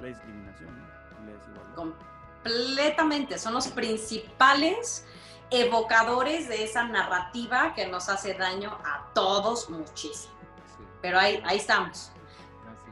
[0.00, 0.68] la discriminación
[1.74, 5.06] Completamente, son los principales
[5.50, 10.34] evocadores de esa narrativa que nos hace daño a todos muchísimo.
[11.00, 12.10] Pero ahí, ahí estamos.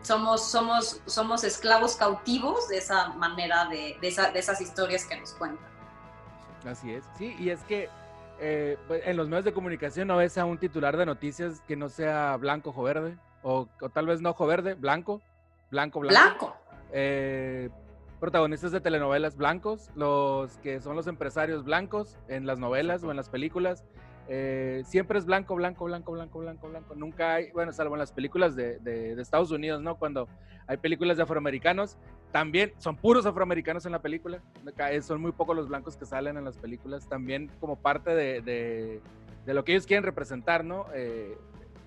[0.03, 5.19] Somos, somos, somos esclavos cautivos de esa manera, de, de, esa, de esas historias que
[5.19, 5.67] nos cuentan.
[6.65, 7.89] Así es, sí, y es que
[8.39, 11.77] eh, pues, en los medios de comunicación no ves a un titular de noticias que
[11.77, 15.23] no sea blanco o verde, o, tal vez no ojo verde, blanco,
[15.71, 16.15] blanco, blanco.
[16.15, 16.57] Blanco.
[16.93, 17.71] Eh,
[18.21, 23.17] protagonistas de telenovelas blancos, los que son los empresarios blancos en las novelas o en
[23.17, 23.85] las películas.
[24.29, 26.95] Eh, siempre es blanco, blanco, blanco, blanco, blanco, blanco.
[26.95, 29.97] Nunca hay, bueno, salvo en las películas de, de Estados Unidos, ¿no?
[29.97, 30.29] Cuando
[30.67, 31.97] hay películas de afroamericanos,
[32.33, 34.41] también son puros afroamericanos en la película.
[35.01, 37.09] Son muy pocos los blancos que salen en las películas.
[37.09, 40.87] También como parte de, de, lo que ellos quieren representar, ¿no?
[40.93, 41.39] Eh,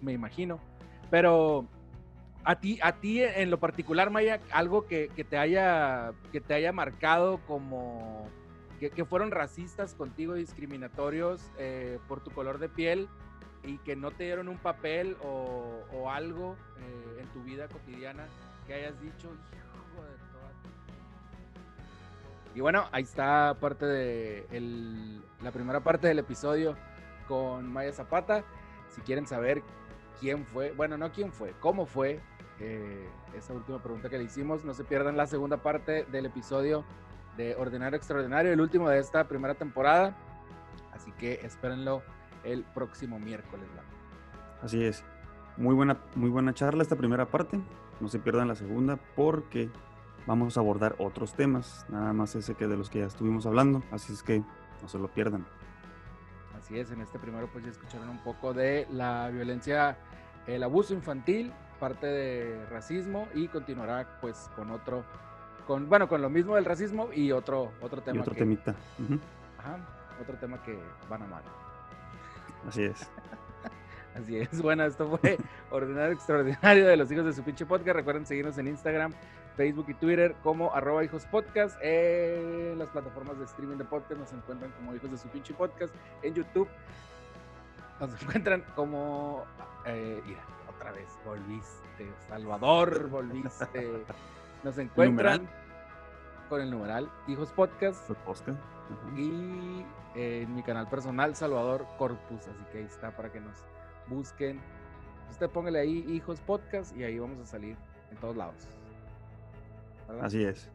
[0.01, 0.59] me imagino.
[1.11, 1.67] Pero
[2.43, 6.53] a ti, a ti en lo particular, Maya, algo que, que te, haya, que te
[6.53, 8.27] haya marcado como
[8.79, 13.09] que, que fueron racistas contigo, discriminatorios eh, por tu color de piel
[13.63, 18.25] y que no te dieron un papel o, algo eh, en tu vida cotidiana
[18.65, 19.29] que hayas dicho,
[22.55, 26.75] y bueno, ahí está parte de la primera parte del episodio
[27.27, 28.43] con Maya Zapata.
[28.89, 29.61] Si quieren saber
[30.19, 32.19] quién fue, bueno, no quién fue, cómo fue
[32.59, 36.83] eh, esa última pregunta que le hicimos, no se pierdan la segunda parte del episodio
[37.37, 40.17] de Ordinario Extraordinario, el último de esta primera temporada.
[40.91, 42.01] Así que espérenlo
[42.43, 43.65] el próximo miércoles.
[44.61, 45.03] Así es.
[45.55, 47.59] Muy buena, muy buena charla esta primera parte.
[47.99, 49.69] No se pierdan la segunda porque
[50.25, 53.83] vamos a abordar otros temas, nada más ese que de los que ya estuvimos hablando,
[53.91, 54.43] así es que
[54.81, 55.45] no se lo pierdan.
[56.59, 59.97] Así es, en este primero pues ya escucharon un poco de la violencia,
[60.45, 65.03] el abuso infantil, parte de racismo y continuará pues con otro,
[65.65, 68.17] con bueno, con lo mismo del racismo y otro, otro tema.
[68.17, 68.75] Y otro temita.
[69.57, 69.77] Ajá,
[70.21, 70.77] otro tema que
[71.09, 71.43] van a amar.
[72.67, 73.09] Así es.
[74.15, 75.37] Así es, bueno, esto fue
[75.71, 77.95] Ordinario Extraordinario de los Hijos de su pinche podcast.
[77.95, 79.13] Recuerden seguirnos en Instagram,
[79.59, 81.77] Facebook y Twitter como arroba hijos podcast.
[81.81, 85.93] En las plataformas de streaming de podcast nos encuentran como hijos de su pinche podcast.
[86.21, 86.69] En YouTube
[87.99, 89.43] nos encuentran como...
[89.85, 90.39] Eh, mira,
[90.73, 92.09] otra vez, volviste.
[92.29, 94.05] Salvador, volviste.
[94.63, 95.49] Nos encuentran
[96.47, 98.09] con el numeral Hijos Podcast.
[99.17, 99.83] Y
[100.15, 102.47] en mi canal personal, Salvador Corpus.
[102.47, 103.57] Así que ahí está para que nos
[104.07, 104.61] busquen.
[105.29, 107.75] Usted póngale ahí Hijos Podcast y ahí vamos a salir
[108.09, 108.78] en todos lados.
[110.21, 110.69] Así es.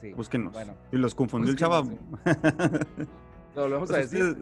[0.00, 0.12] Sí.
[0.12, 0.54] Búsquenos.
[0.92, 1.98] y los confundió el chaval.
[3.54, 4.36] Lo volvemos a decir.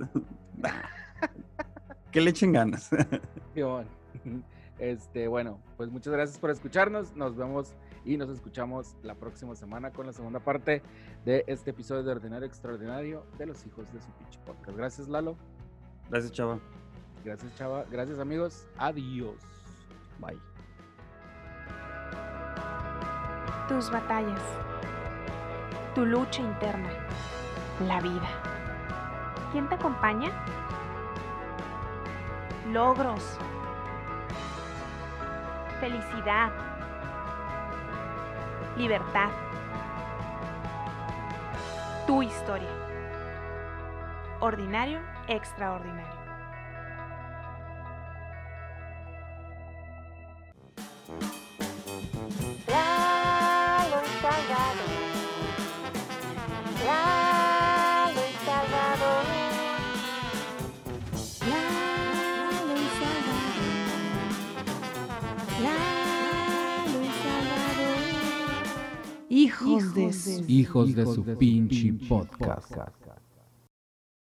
[2.11, 2.91] que le echen ganas.
[4.77, 7.15] Este, bueno, pues muchas gracias por escucharnos.
[7.15, 7.75] Nos vemos
[8.05, 10.83] y nos escuchamos la próxima semana con la segunda parte
[11.25, 14.09] de este episodio de Ordinario Extraordinario de los hijos de su
[14.45, 14.77] podcast.
[14.77, 15.37] Gracias, Lalo.
[16.11, 16.59] Gracias, Chava.
[17.25, 17.85] Gracias, Chava.
[17.91, 18.67] Gracias, amigos.
[18.77, 19.37] Adiós.
[20.21, 20.54] Bye.
[23.69, 24.43] Tus batallas.
[25.95, 26.91] Tu lucha interna.
[27.81, 28.29] La vida.
[29.53, 30.31] ¿Quién te acompaña?
[32.71, 33.39] Logros.
[35.81, 36.51] Felicidad.
[38.77, 39.31] Libertad.
[42.07, 42.69] Tu historia.
[44.41, 46.14] Ordinario, extraordinario.
[70.49, 73.24] Hijos de su pinche podcast.